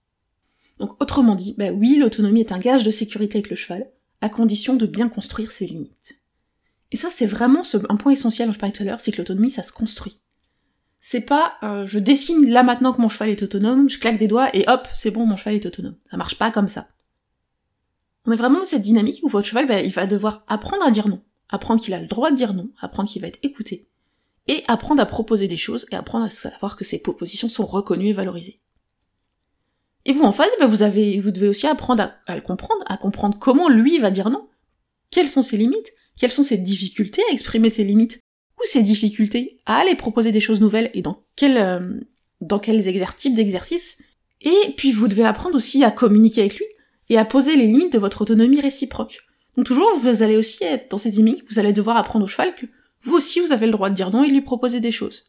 Donc 0.79 1.01
autrement 1.01 1.35
dit, 1.35 1.55
bah 1.57 1.71
oui, 1.71 1.97
l'autonomie 1.97 2.39
est 2.39 2.51
un 2.51 2.59
gage 2.59 2.83
de 2.83 2.91
sécurité 2.91 3.39
avec 3.39 3.49
le 3.49 3.55
cheval, 3.55 3.89
à 4.21 4.29
condition 4.29 4.75
de 4.75 4.85
bien 4.85 5.09
construire 5.09 5.51
ses 5.51 5.65
limites. 5.65 6.19
Et 6.91 6.97
ça, 6.97 7.09
c'est 7.11 7.25
vraiment 7.25 7.61
un 7.89 7.95
point 7.97 8.13
essentiel 8.13 8.47
dont 8.47 8.53
je 8.53 8.59
parlais 8.59 8.73
tout 8.73 8.83
à 8.83 8.85
l'heure, 8.85 8.99
c'est 8.99 9.11
que 9.11 9.17
l'autonomie, 9.17 9.51
ça 9.51 9.63
se 9.63 9.71
construit. 9.71 10.19
C'est 10.99 11.21
pas, 11.21 11.53
euh, 11.63 11.85
je 11.85 11.99
dessine 11.99 12.49
là 12.49 12.63
maintenant 12.63 12.93
que 12.93 13.01
mon 13.01 13.09
cheval 13.09 13.29
est 13.29 13.43
autonome, 13.43 13.89
je 13.89 13.99
claque 13.99 14.17
des 14.17 14.27
doigts 14.27 14.53
et 14.55 14.65
hop, 14.67 14.87
c'est 14.93 15.11
bon, 15.11 15.25
mon 15.25 15.37
cheval 15.37 15.55
est 15.55 15.65
autonome. 15.65 15.95
Ça 16.09 16.17
marche 16.17 16.37
pas 16.37 16.51
comme 16.51 16.67
ça. 16.67 16.87
On 18.25 18.31
est 18.31 18.37
vraiment 18.37 18.59
dans 18.59 18.65
cette 18.65 18.81
dynamique 18.81 19.19
où 19.23 19.29
votre 19.29 19.47
cheval, 19.47 19.67
bah, 19.67 19.81
il 19.81 19.93
va 19.93 20.07
devoir 20.07 20.43
apprendre 20.47 20.85
à 20.85 20.91
dire 20.91 21.07
non, 21.07 21.21
apprendre 21.49 21.81
qu'il 21.81 21.93
a 21.93 21.99
le 21.99 22.07
droit 22.07 22.31
de 22.31 22.35
dire 22.35 22.53
non, 22.53 22.69
apprendre 22.81 23.09
qu'il 23.09 23.21
va 23.21 23.27
être 23.27 23.39
écouté, 23.43 23.87
et 24.47 24.63
apprendre 24.67 25.01
à 25.01 25.05
proposer 25.05 25.47
des 25.47 25.57
choses 25.57 25.85
et 25.91 25.95
apprendre 25.95 26.25
à 26.25 26.29
savoir 26.29 26.75
que 26.75 26.83
ces 26.83 27.01
propositions 27.01 27.49
sont 27.49 27.65
reconnues 27.65 28.09
et 28.09 28.13
valorisées. 28.13 28.59
Et 30.09 30.11
vous, 30.11 30.23
en 30.23 30.31
face, 30.31 30.49
bah, 30.59 30.65
vous 30.65 30.75
devez 30.75 31.47
aussi 31.47 31.67
apprendre 31.67 32.11
à, 32.25 32.35
le 32.35 32.41
comprendre, 32.41 32.83
à 32.87 32.97
comprendre 32.97 33.37
comment 33.37 33.69
lui 33.69 33.99
va 33.99 34.09
dire 34.09 34.31
non. 34.31 34.47
Quelles 35.11 35.29
sont 35.29 35.43
ses 35.43 35.55
limites? 35.55 35.93
Quelles 36.17 36.31
sont 36.31 36.41
ses 36.41 36.57
difficultés 36.57 37.21
à 37.29 37.31
exprimer 37.31 37.69
ses 37.69 37.83
limites? 37.83 38.19
Ou 38.57 38.65
ses 38.65 38.81
difficultés? 38.81 39.61
À 39.67 39.75
aller 39.75 39.93
proposer 39.93 40.31
des 40.31 40.39
choses 40.39 40.61
nouvelles 40.61 40.89
et 40.95 41.03
dans 41.03 41.21
quel, 41.35 41.57
euh, 41.57 41.99
dans 42.41 42.57
quels 42.57 42.83
types 43.17 43.35
d'exercices? 43.35 44.01
Et 44.41 44.73
puis 44.77 44.91
vous 44.91 45.07
devez 45.07 45.25
apprendre 45.25 45.55
aussi 45.55 45.83
à 45.83 45.91
communiquer 45.91 46.41
avec 46.41 46.57
lui 46.57 46.65
et 47.09 47.19
à 47.19 47.23
poser 47.23 47.55
les 47.55 47.67
limites 47.67 47.93
de 47.93 47.99
votre 47.99 48.23
autonomie 48.23 48.61
réciproque. 48.61 49.19
Donc 49.57 49.67
toujours, 49.67 49.95
vous 49.99 50.23
allez 50.23 50.37
aussi 50.37 50.63
être 50.63 50.89
dans 50.89 50.97
cette 50.97 51.13
dynamique, 51.13 51.43
vous 51.51 51.59
allez 51.59 51.71
devoir 51.71 51.97
apprendre 51.97 52.25
au 52.25 52.27
cheval 52.27 52.55
que 52.55 52.65
vous 53.03 53.13
aussi 53.13 53.41
vous 53.41 53.51
avez 53.51 53.67
le 53.67 53.73
droit 53.73 53.91
de 53.91 53.95
dire 53.95 54.09
non 54.09 54.23
et 54.23 54.27
de 54.27 54.33
lui 54.33 54.41
proposer 54.41 54.79
des 54.79 54.91
choses. 54.91 55.25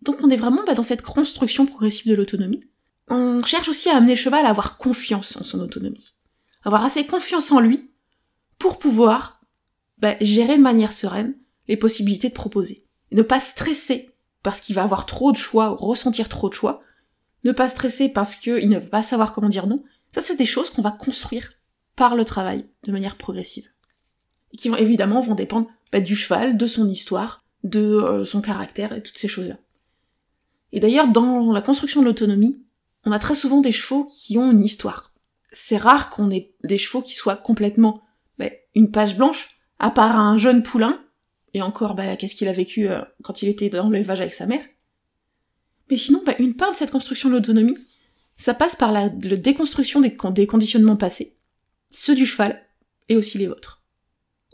Donc 0.00 0.16
on 0.22 0.30
est 0.30 0.36
vraiment 0.36 0.64
bah, 0.66 0.72
dans 0.72 0.82
cette 0.82 1.02
construction 1.02 1.66
progressive 1.66 2.08
de 2.08 2.16
l'autonomie. 2.16 2.62
On 3.08 3.42
cherche 3.42 3.68
aussi 3.68 3.90
à 3.90 3.96
amener 3.96 4.14
le 4.14 4.20
cheval 4.20 4.46
à 4.46 4.50
avoir 4.50 4.78
confiance 4.78 5.36
en 5.36 5.44
son 5.44 5.60
autonomie. 5.60 6.14
Avoir 6.62 6.84
assez 6.84 7.06
confiance 7.06 7.52
en 7.52 7.60
lui 7.60 7.90
pour 8.58 8.78
pouvoir 8.78 9.40
bah, 9.98 10.16
gérer 10.20 10.56
de 10.56 10.62
manière 10.62 10.92
sereine 10.92 11.34
les 11.68 11.76
possibilités 11.76 12.28
de 12.28 12.34
proposer. 12.34 12.86
ne 13.12 13.22
pas 13.22 13.40
stresser 13.40 14.10
parce 14.42 14.60
qu'il 14.60 14.74
va 14.74 14.82
avoir 14.82 15.06
trop 15.06 15.32
de 15.32 15.36
choix, 15.36 15.68
ressentir 15.68 16.28
trop 16.28 16.48
de 16.48 16.54
choix. 16.54 16.82
Ne 17.44 17.52
pas 17.52 17.68
stresser 17.68 18.08
parce 18.08 18.34
qu'il 18.34 18.68
ne 18.68 18.78
va 18.78 18.86
pas 18.86 19.02
savoir 19.02 19.32
comment 19.32 19.48
dire 19.48 19.66
non. 19.66 19.82
Ça, 20.12 20.20
c'est 20.20 20.36
des 20.36 20.44
choses 20.44 20.70
qu'on 20.70 20.82
va 20.82 20.90
construire 20.90 21.50
par 21.96 22.14
le 22.16 22.24
travail 22.24 22.68
de 22.84 22.92
manière 22.92 23.16
progressive. 23.16 23.68
Et 24.52 24.56
qui 24.56 24.68
évidemment 24.68 25.20
vont 25.20 25.34
dépendre 25.34 25.68
bah, 25.92 26.00
du 26.00 26.16
cheval, 26.16 26.56
de 26.56 26.66
son 26.66 26.88
histoire, 26.88 27.44
de 27.64 27.80
euh, 27.80 28.24
son 28.24 28.40
caractère 28.40 28.92
et 28.92 29.02
toutes 29.02 29.18
ces 29.18 29.28
choses-là. 29.28 29.56
Et 30.72 30.80
d'ailleurs, 30.80 31.08
dans 31.08 31.52
la 31.52 31.62
construction 31.62 32.00
de 32.00 32.06
l'autonomie, 32.06 32.63
on 33.04 33.12
a 33.12 33.18
très 33.18 33.34
souvent 33.34 33.60
des 33.60 33.72
chevaux 33.72 34.04
qui 34.04 34.38
ont 34.38 34.50
une 34.50 34.62
histoire. 34.62 35.12
C'est 35.52 35.76
rare 35.76 36.10
qu'on 36.10 36.30
ait 36.30 36.54
des 36.64 36.78
chevaux 36.78 37.02
qui 37.02 37.14
soient 37.14 37.36
complètement 37.36 38.02
bah, 38.38 38.50
une 38.74 38.90
page 38.90 39.16
blanche, 39.16 39.60
à 39.78 39.90
part 39.90 40.18
un 40.18 40.36
jeune 40.36 40.62
poulain, 40.62 41.00
et 41.52 41.62
encore, 41.62 41.94
bah, 41.94 42.16
qu'est-ce 42.16 42.34
qu'il 42.34 42.48
a 42.48 42.52
vécu 42.52 42.88
euh, 42.88 43.00
quand 43.22 43.42
il 43.42 43.48
était 43.48 43.68
dans 43.68 43.90
l'élevage 43.90 44.20
avec 44.20 44.34
sa 44.34 44.46
mère? 44.46 44.64
Mais 45.90 45.96
sinon, 45.96 46.22
bah, 46.24 46.34
une 46.38 46.54
part 46.54 46.72
de 46.72 46.76
cette 46.76 46.90
construction 46.90 47.28
de 47.28 47.34
l'autonomie, 47.34 47.76
ça 48.36 48.54
passe 48.54 48.74
par 48.74 48.90
la, 48.90 49.08
déconstruction 49.08 50.00
des, 50.00 50.16
des 50.32 50.46
conditionnements 50.46 50.96
passés, 50.96 51.36
ceux 51.90 52.14
du 52.14 52.26
cheval, 52.26 52.60
et 53.08 53.16
aussi 53.16 53.38
les 53.38 53.46
vôtres 53.46 53.84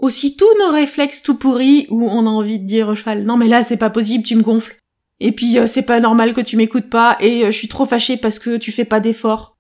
aussi 0.01 0.35
tous 0.37 0.49
nos 0.59 0.73
réflexes 0.73 1.23
tout 1.23 1.37
pourris 1.37 1.87
où 1.91 2.09
on 2.09 2.27
a 2.27 2.31
envie 2.31 2.59
de 2.59 2.67
dire 2.67 2.89
au 2.89 2.95
cheval 2.95 3.25
non 3.25 3.37
mais 3.37 3.49
là 3.49 3.63
c'est 3.63 3.77
pas 3.77 3.91
possible, 3.91 4.25
tu 4.25 4.35
me 4.35 4.43
gonfles. 4.43 4.80
Et 5.21 5.33
puis 5.33 5.59
euh, 5.59 5.67
c'est 5.67 5.83
pas 5.83 6.01
normal 6.01 6.35
que 6.35 6.41
tu 6.41 6.57
m'écoutes 6.57 6.89
pas 6.89 7.17
et 7.21 7.45
euh, 7.45 7.51
je 7.51 7.57
suis 7.57 7.69
trop 7.69 7.87
fâchée 7.87 8.17
parce 8.17 8.39
que 8.39 8.57
tu 8.57 8.73
fais 8.73 8.85
pas 8.85 9.01
d'efforts. 9.01 9.57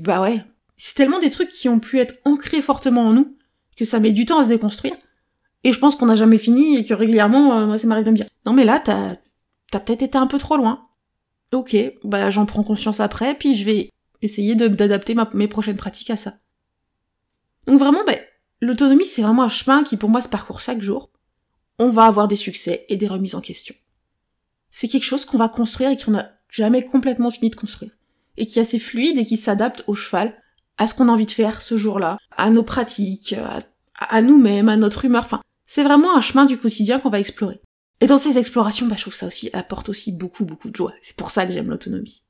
Bah 0.00 0.20
ouais, 0.20 0.44
c'est 0.76 0.94
tellement 0.94 1.20
des 1.20 1.30
trucs 1.30 1.48
qui 1.48 1.68
ont 1.68 1.78
pu 1.78 1.98
être 1.98 2.16
ancrés 2.24 2.62
fortement 2.62 3.02
en 3.02 3.12
nous 3.12 3.36
que 3.76 3.84
ça 3.84 4.00
met 4.00 4.12
du 4.12 4.26
temps 4.26 4.38
à 4.38 4.44
se 4.44 4.48
déconstruire. 4.48 4.94
Et 5.62 5.72
je 5.72 5.78
pense 5.78 5.96
qu'on 5.96 6.06
n'a 6.06 6.16
jamais 6.16 6.38
fini 6.38 6.76
et 6.76 6.84
que 6.84 6.94
régulièrement, 6.94 7.58
euh, 7.58 7.66
moi 7.66 7.78
ça 7.78 7.86
m'arrive 7.86 8.04
de 8.04 8.10
me 8.10 8.16
dire 8.16 8.26
non 8.46 8.52
mais 8.52 8.64
là 8.64 8.80
t'as 8.80 9.16
t'as 9.70 9.80
peut-être 9.80 10.02
été 10.02 10.18
un 10.18 10.26
peu 10.26 10.38
trop 10.38 10.56
loin. 10.56 10.82
Ok, 11.52 11.76
bah 12.02 12.30
j'en 12.30 12.46
prends 12.46 12.64
conscience 12.64 12.98
après, 12.98 13.34
puis 13.34 13.54
je 13.54 13.64
vais 13.64 13.90
essayer 14.22 14.56
d'adapter 14.56 15.14
mes 15.34 15.46
prochaines 15.46 15.76
pratiques 15.76 16.10
à 16.10 16.16
ça. 16.16 16.34
Donc 17.66 17.78
vraiment, 17.78 18.00
bah, 18.04 18.14
L'autonomie, 18.64 19.04
c'est 19.04 19.20
vraiment 19.20 19.42
un 19.42 19.48
chemin 19.48 19.84
qui 19.84 19.98
pour 19.98 20.08
moi 20.08 20.22
se 20.22 20.28
parcourt 20.28 20.60
chaque 20.60 20.80
jour. 20.80 21.10
on 21.78 21.90
va 21.90 22.04
avoir 22.04 22.28
des 22.28 22.36
succès 22.36 22.86
et 22.88 22.96
des 22.96 23.08
remises 23.08 23.34
en 23.34 23.42
question. 23.42 23.74
C'est 24.76 24.88
quelque 24.88 25.04
chose 25.04 25.24
qu'on 25.24 25.38
va 25.38 25.48
construire 25.48 25.90
et 25.90 25.96
qu'on 25.96 26.10
n'a 26.10 26.32
jamais 26.50 26.82
complètement 26.82 27.30
fini 27.30 27.48
de 27.48 27.54
construire. 27.54 27.92
Et 28.36 28.44
qui 28.44 28.58
est 28.58 28.62
assez 28.62 28.80
fluide 28.80 29.16
et 29.18 29.24
qui 29.24 29.36
s'adapte 29.36 29.84
au 29.86 29.94
cheval, 29.94 30.34
à 30.78 30.88
ce 30.88 30.94
qu'on 30.94 31.08
a 31.08 31.12
envie 31.12 31.26
de 31.26 31.30
faire 31.30 31.62
ce 31.62 31.76
jour-là, 31.76 32.18
à 32.36 32.50
nos 32.50 32.64
pratiques, 32.64 33.36
à, 33.94 34.20
nous-mêmes, 34.20 34.68
à 34.68 34.76
notre 34.76 35.04
humeur, 35.04 35.26
enfin, 35.26 35.42
c'est 35.64 35.84
vraiment 35.84 36.16
un 36.16 36.20
chemin 36.20 36.44
du 36.44 36.58
quotidien 36.58 36.98
qu'on 36.98 37.08
va 37.08 37.20
explorer. 37.20 37.60
Et 38.00 38.08
dans 38.08 38.18
ces 38.18 38.36
explorations, 38.36 38.88
bah, 38.88 38.96
je 38.96 39.02
trouve 39.02 39.14
ça 39.14 39.28
aussi 39.28 39.48
apporte 39.52 39.90
aussi 39.90 40.10
beaucoup, 40.10 40.44
beaucoup 40.44 40.70
de 40.70 40.74
joie. 40.74 40.92
C'est 41.02 41.14
pour 41.14 41.30
ça 41.30 41.46
que 41.46 41.52
j'aime 41.52 41.70
l'autonomie. 41.70 42.24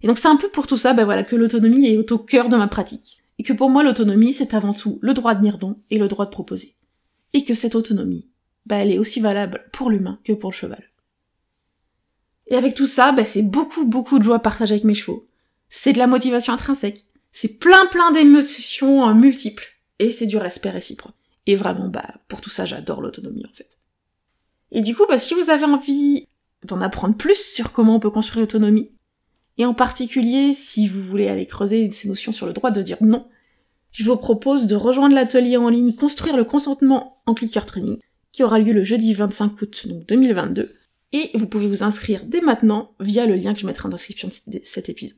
Et 0.00 0.06
donc 0.06 0.16
c'est 0.16 0.28
un 0.28 0.36
peu 0.36 0.48
pour 0.48 0.66
tout 0.66 0.78
ça, 0.78 0.94
bah 0.94 1.04
voilà, 1.04 1.22
que 1.22 1.36
l'autonomie 1.36 1.86
est 1.86 2.12
au 2.12 2.18
cœur 2.18 2.48
de 2.48 2.56
ma 2.56 2.66
pratique. 2.66 3.18
Et 3.38 3.42
que 3.42 3.52
pour 3.52 3.68
moi, 3.68 3.82
l'autonomie, 3.82 4.32
c'est 4.32 4.54
avant 4.54 4.72
tout 4.72 4.98
le 5.02 5.12
droit 5.12 5.34
de 5.34 5.40
venir 5.40 5.58
don 5.58 5.76
et 5.90 5.98
le 5.98 6.08
droit 6.08 6.24
de 6.24 6.30
proposer. 6.30 6.76
Et 7.34 7.44
que 7.44 7.52
cette 7.52 7.74
autonomie, 7.74 8.26
bah, 8.64 8.76
elle 8.76 8.90
est 8.90 8.98
aussi 8.98 9.20
valable 9.20 9.66
pour 9.74 9.90
l'humain 9.90 10.18
que 10.24 10.32
pour 10.32 10.48
le 10.48 10.56
cheval. 10.56 10.82
Et 12.48 12.56
avec 12.56 12.74
tout 12.74 12.86
ça, 12.86 13.12
bah, 13.12 13.24
c'est 13.24 13.42
beaucoup, 13.42 13.84
beaucoup 13.84 14.18
de 14.18 14.24
joie 14.24 14.38
partagée 14.38 14.74
avec 14.74 14.84
mes 14.84 14.94
chevaux. 14.94 15.26
C'est 15.68 15.92
de 15.92 15.98
la 15.98 16.06
motivation 16.06 16.52
intrinsèque. 16.52 17.00
C'est 17.32 17.58
plein, 17.58 17.86
plein 17.86 18.12
d'émotions 18.12 19.12
multiples. 19.14 19.66
Et 19.98 20.10
c'est 20.10 20.26
du 20.26 20.36
respect 20.36 20.70
réciproque. 20.70 21.14
Et 21.46 21.56
vraiment, 21.56 21.88
bah, 21.88 22.14
pour 22.28 22.40
tout 22.40 22.50
ça, 22.50 22.64
j'adore 22.64 23.00
l'autonomie, 23.00 23.44
en 23.44 23.52
fait. 23.52 23.78
Et 24.72 24.82
du 24.82 24.94
coup, 24.94 25.04
bah, 25.08 25.18
si 25.18 25.34
vous 25.34 25.50
avez 25.50 25.64
envie 25.64 26.26
d'en 26.64 26.80
apprendre 26.80 27.16
plus 27.16 27.40
sur 27.40 27.72
comment 27.72 27.96
on 27.96 28.00
peut 28.00 28.10
construire 28.10 28.40
l'autonomie, 28.40 28.90
et 29.58 29.64
en 29.64 29.74
particulier 29.74 30.52
si 30.52 30.86
vous 30.86 31.02
voulez 31.02 31.28
aller 31.28 31.46
creuser 31.46 31.90
ces 31.90 32.08
notions 32.08 32.32
sur 32.32 32.46
le 32.46 32.52
droit 32.52 32.70
de 32.70 32.82
dire 32.82 32.98
non, 33.00 33.26
je 33.92 34.04
vous 34.04 34.16
propose 34.16 34.66
de 34.66 34.76
rejoindre 34.76 35.14
l'atelier 35.14 35.56
en 35.56 35.70
ligne 35.70 35.94
Construire 35.94 36.36
le 36.36 36.44
consentement 36.44 37.22
en 37.24 37.34
clicker 37.34 37.64
training, 37.64 37.98
qui 38.32 38.42
aura 38.42 38.58
lieu 38.58 38.72
le 38.72 38.82
jeudi 38.82 39.14
25 39.14 39.60
août 39.62 39.86
donc 39.88 40.06
2022, 40.06 40.74
et 41.12 41.30
vous 41.34 41.46
pouvez 41.46 41.66
vous 41.66 41.82
inscrire 41.82 42.24
dès 42.24 42.40
maintenant 42.40 42.94
via 43.00 43.26
le 43.26 43.36
lien 43.36 43.54
que 43.54 43.60
je 43.60 43.66
mettrai 43.66 43.86
en 43.86 43.90
description 43.90 44.28
de 44.46 44.60
cet 44.64 44.88
épisode. 44.88 45.16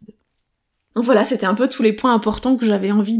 Donc 0.95 1.05
voilà, 1.05 1.25
c'était 1.25 1.47
un 1.47 1.55
peu 1.55 1.69
tous 1.69 1.83
les 1.83 1.93
points 1.93 2.13
importants 2.13 2.57
que 2.57 2.67
j'avais 2.67 2.91
envie 2.91 3.19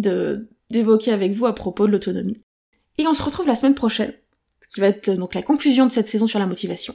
d'évoquer 0.71 1.13
avec 1.13 1.33
vous 1.33 1.47
à 1.47 1.55
propos 1.55 1.87
de 1.87 1.93
l'autonomie. 1.93 2.43
Et 2.99 3.07
on 3.07 3.15
se 3.15 3.23
retrouve 3.23 3.47
la 3.47 3.55
semaine 3.55 3.75
prochaine, 3.75 4.13
ce 4.61 4.69
qui 4.69 4.81
va 4.81 4.89
être 4.89 5.11
donc 5.11 5.35
la 5.35 5.43
conclusion 5.43 5.87
de 5.87 5.93
cette 5.93 6.09
saison 6.09 6.27
sur 6.27 6.39
la 6.39 6.47
motivation. 6.47 6.95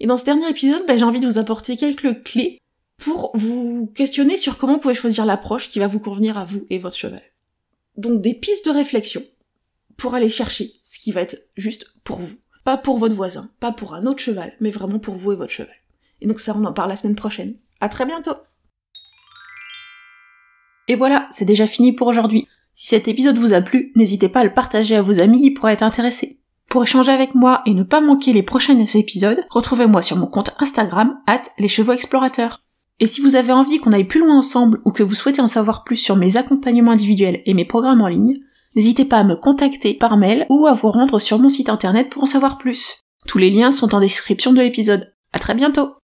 Et 0.00 0.06
dans 0.06 0.16
ce 0.16 0.24
dernier 0.24 0.48
épisode, 0.48 0.84
bah, 0.86 0.96
j'ai 0.96 1.04
envie 1.04 1.20
de 1.20 1.26
vous 1.26 1.38
apporter 1.38 1.76
quelques 1.76 2.22
clés 2.22 2.58
pour 2.98 3.30
vous 3.34 3.90
questionner 3.94 4.36
sur 4.36 4.58
comment 4.58 4.74
vous 4.74 4.80
pouvez 4.80 4.94
choisir 4.94 5.24
l'approche 5.24 5.68
qui 5.68 5.78
va 5.78 5.86
vous 5.86 6.00
convenir 6.00 6.38
à 6.38 6.44
vous 6.44 6.64
et 6.70 6.78
votre 6.78 6.96
cheval. 6.96 7.22
Donc 7.96 8.20
des 8.20 8.34
pistes 8.34 8.66
de 8.66 8.70
réflexion 8.70 9.22
pour 9.96 10.14
aller 10.14 10.28
chercher 10.28 10.72
ce 10.82 10.98
qui 10.98 11.12
va 11.12 11.20
être 11.22 11.40
juste 11.56 11.86
pour 12.04 12.18
vous. 12.20 12.36
Pas 12.64 12.76
pour 12.76 12.98
votre 12.98 13.14
voisin, 13.14 13.50
pas 13.58 13.72
pour 13.72 13.94
un 13.94 14.06
autre 14.06 14.20
cheval, 14.20 14.52
mais 14.60 14.70
vraiment 14.70 15.00
pour 15.00 15.16
vous 15.16 15.32
et 15.32 15.36
votre 15.36 15.52
cheval. 15.52 15.74
Et 16.20 16.26
donc 16.26 16.38
ça, 16.38 16.54
on 16.56 16.64
en 16.64 16.72
parle 16.72 16.90
la 16.90 16.96
semaine 16.96 17.16
prochaine. 17.16 17.56
À 17.80 17.88
très 17.88 18.06
bientôt! 18.06 18.36
Et 20.88 20.94
voilà, 20.94 21.26
c'est 21.30 21.44
déjà 21.44 21.66
fini 21.66 21.92
pour 21.92 22.06
aujourd'hui. 22.06 22.46
Si 22.74 22.88
cet 22.88 23.08
épisode 23.08 23.38
vous 23.38 23.52
a 23.52 23.60
plu, 23.60 23.92
n'hésitez 23.96 24.28
pas 24.28 24.40
à 24.40 24.44
le 24.44 24.54
partager 24.54 24.94
à 24.94 25.02
vos 25.02 25.20
amis 25.20 25.40
qui 25.40 25.50
pourraient 25.50 25.72
être 25.72 25.82
intéressés. 25.82 26.38
Pour 26.68 26.84
échanger 26.84 27.12
avec 27.12 27.34
moi 27.34 27.62
et 27.66 27.74
ne 27.74 27.82
pas 27.82 28.00
manquer 28.00 28.32
les 28.32 28.42
prochains 28.42 28.78
épisodes, 28.78 29.44
retrouvez-moi 29.50 30.00
sur 30.00 30.16
mon 30.16 30.26
compte 30.26 30.54
Instagram, 30.58 31.18
at 31.26 31.42
les 31.58 31.68
chevaux 31.68 31.92
explorateurs. 31.92 32.62
Et 33.00 33.06
si 33.06 33.20
vous 33.20 33.36
avez 33.36 33.52
envie 33.52 33.78
qu'on 33.78 33.92
aille 33.92 34.04
plus 34.04 34.20
loin 34.20 34.38
ensemble 34.38 34.80
ou 34.84 34.92
que 34.92 35.02
vous 35.02 35.14
souhaitez 35.14 35.42
en 35.42 35.48
savoir 35.48 35.84
plus 35.84 35.96
sur 35.96 36.16
mes 36.16 36.36
accompagnements 36.36 36.92
individuels 36.92 37.42
et 37.44 37.54
mes 37.54 37.64
programmes 37.64 38.00
en 38.00 38.08
ligne, 38.08 38.36
n'hésitez 38.74 39.04
pas 39.04 39.18
à 39.18 39.24
me 39.24 39.36
contacter 39.36 39.94
par 39.94 40.16
mail 40.16 40.46
ou 40.50 40.66
à 40.66 40.72
vous 40.72 40.90
rendre 40.90 41.18
sur 41.18 41.38
mon 41.38 41.48
site 41.48 41.68
internet 41.68 42.10
pour 42.10 42.22
en 42.22 42.26
savoir 42.26 42.58
plus. 42.58 43.00
Tous 43.26 43.38
les 43.38 43.50
liens 43.50 43.72
sont 43.72 43.94
en 43.94 44.00
description 44.00 44.52
de 44.52 44.60
l'épisode. 44.60 45.14
À 45.32 45.38
très 45.38 45.54
bientôt! 45.54 46.01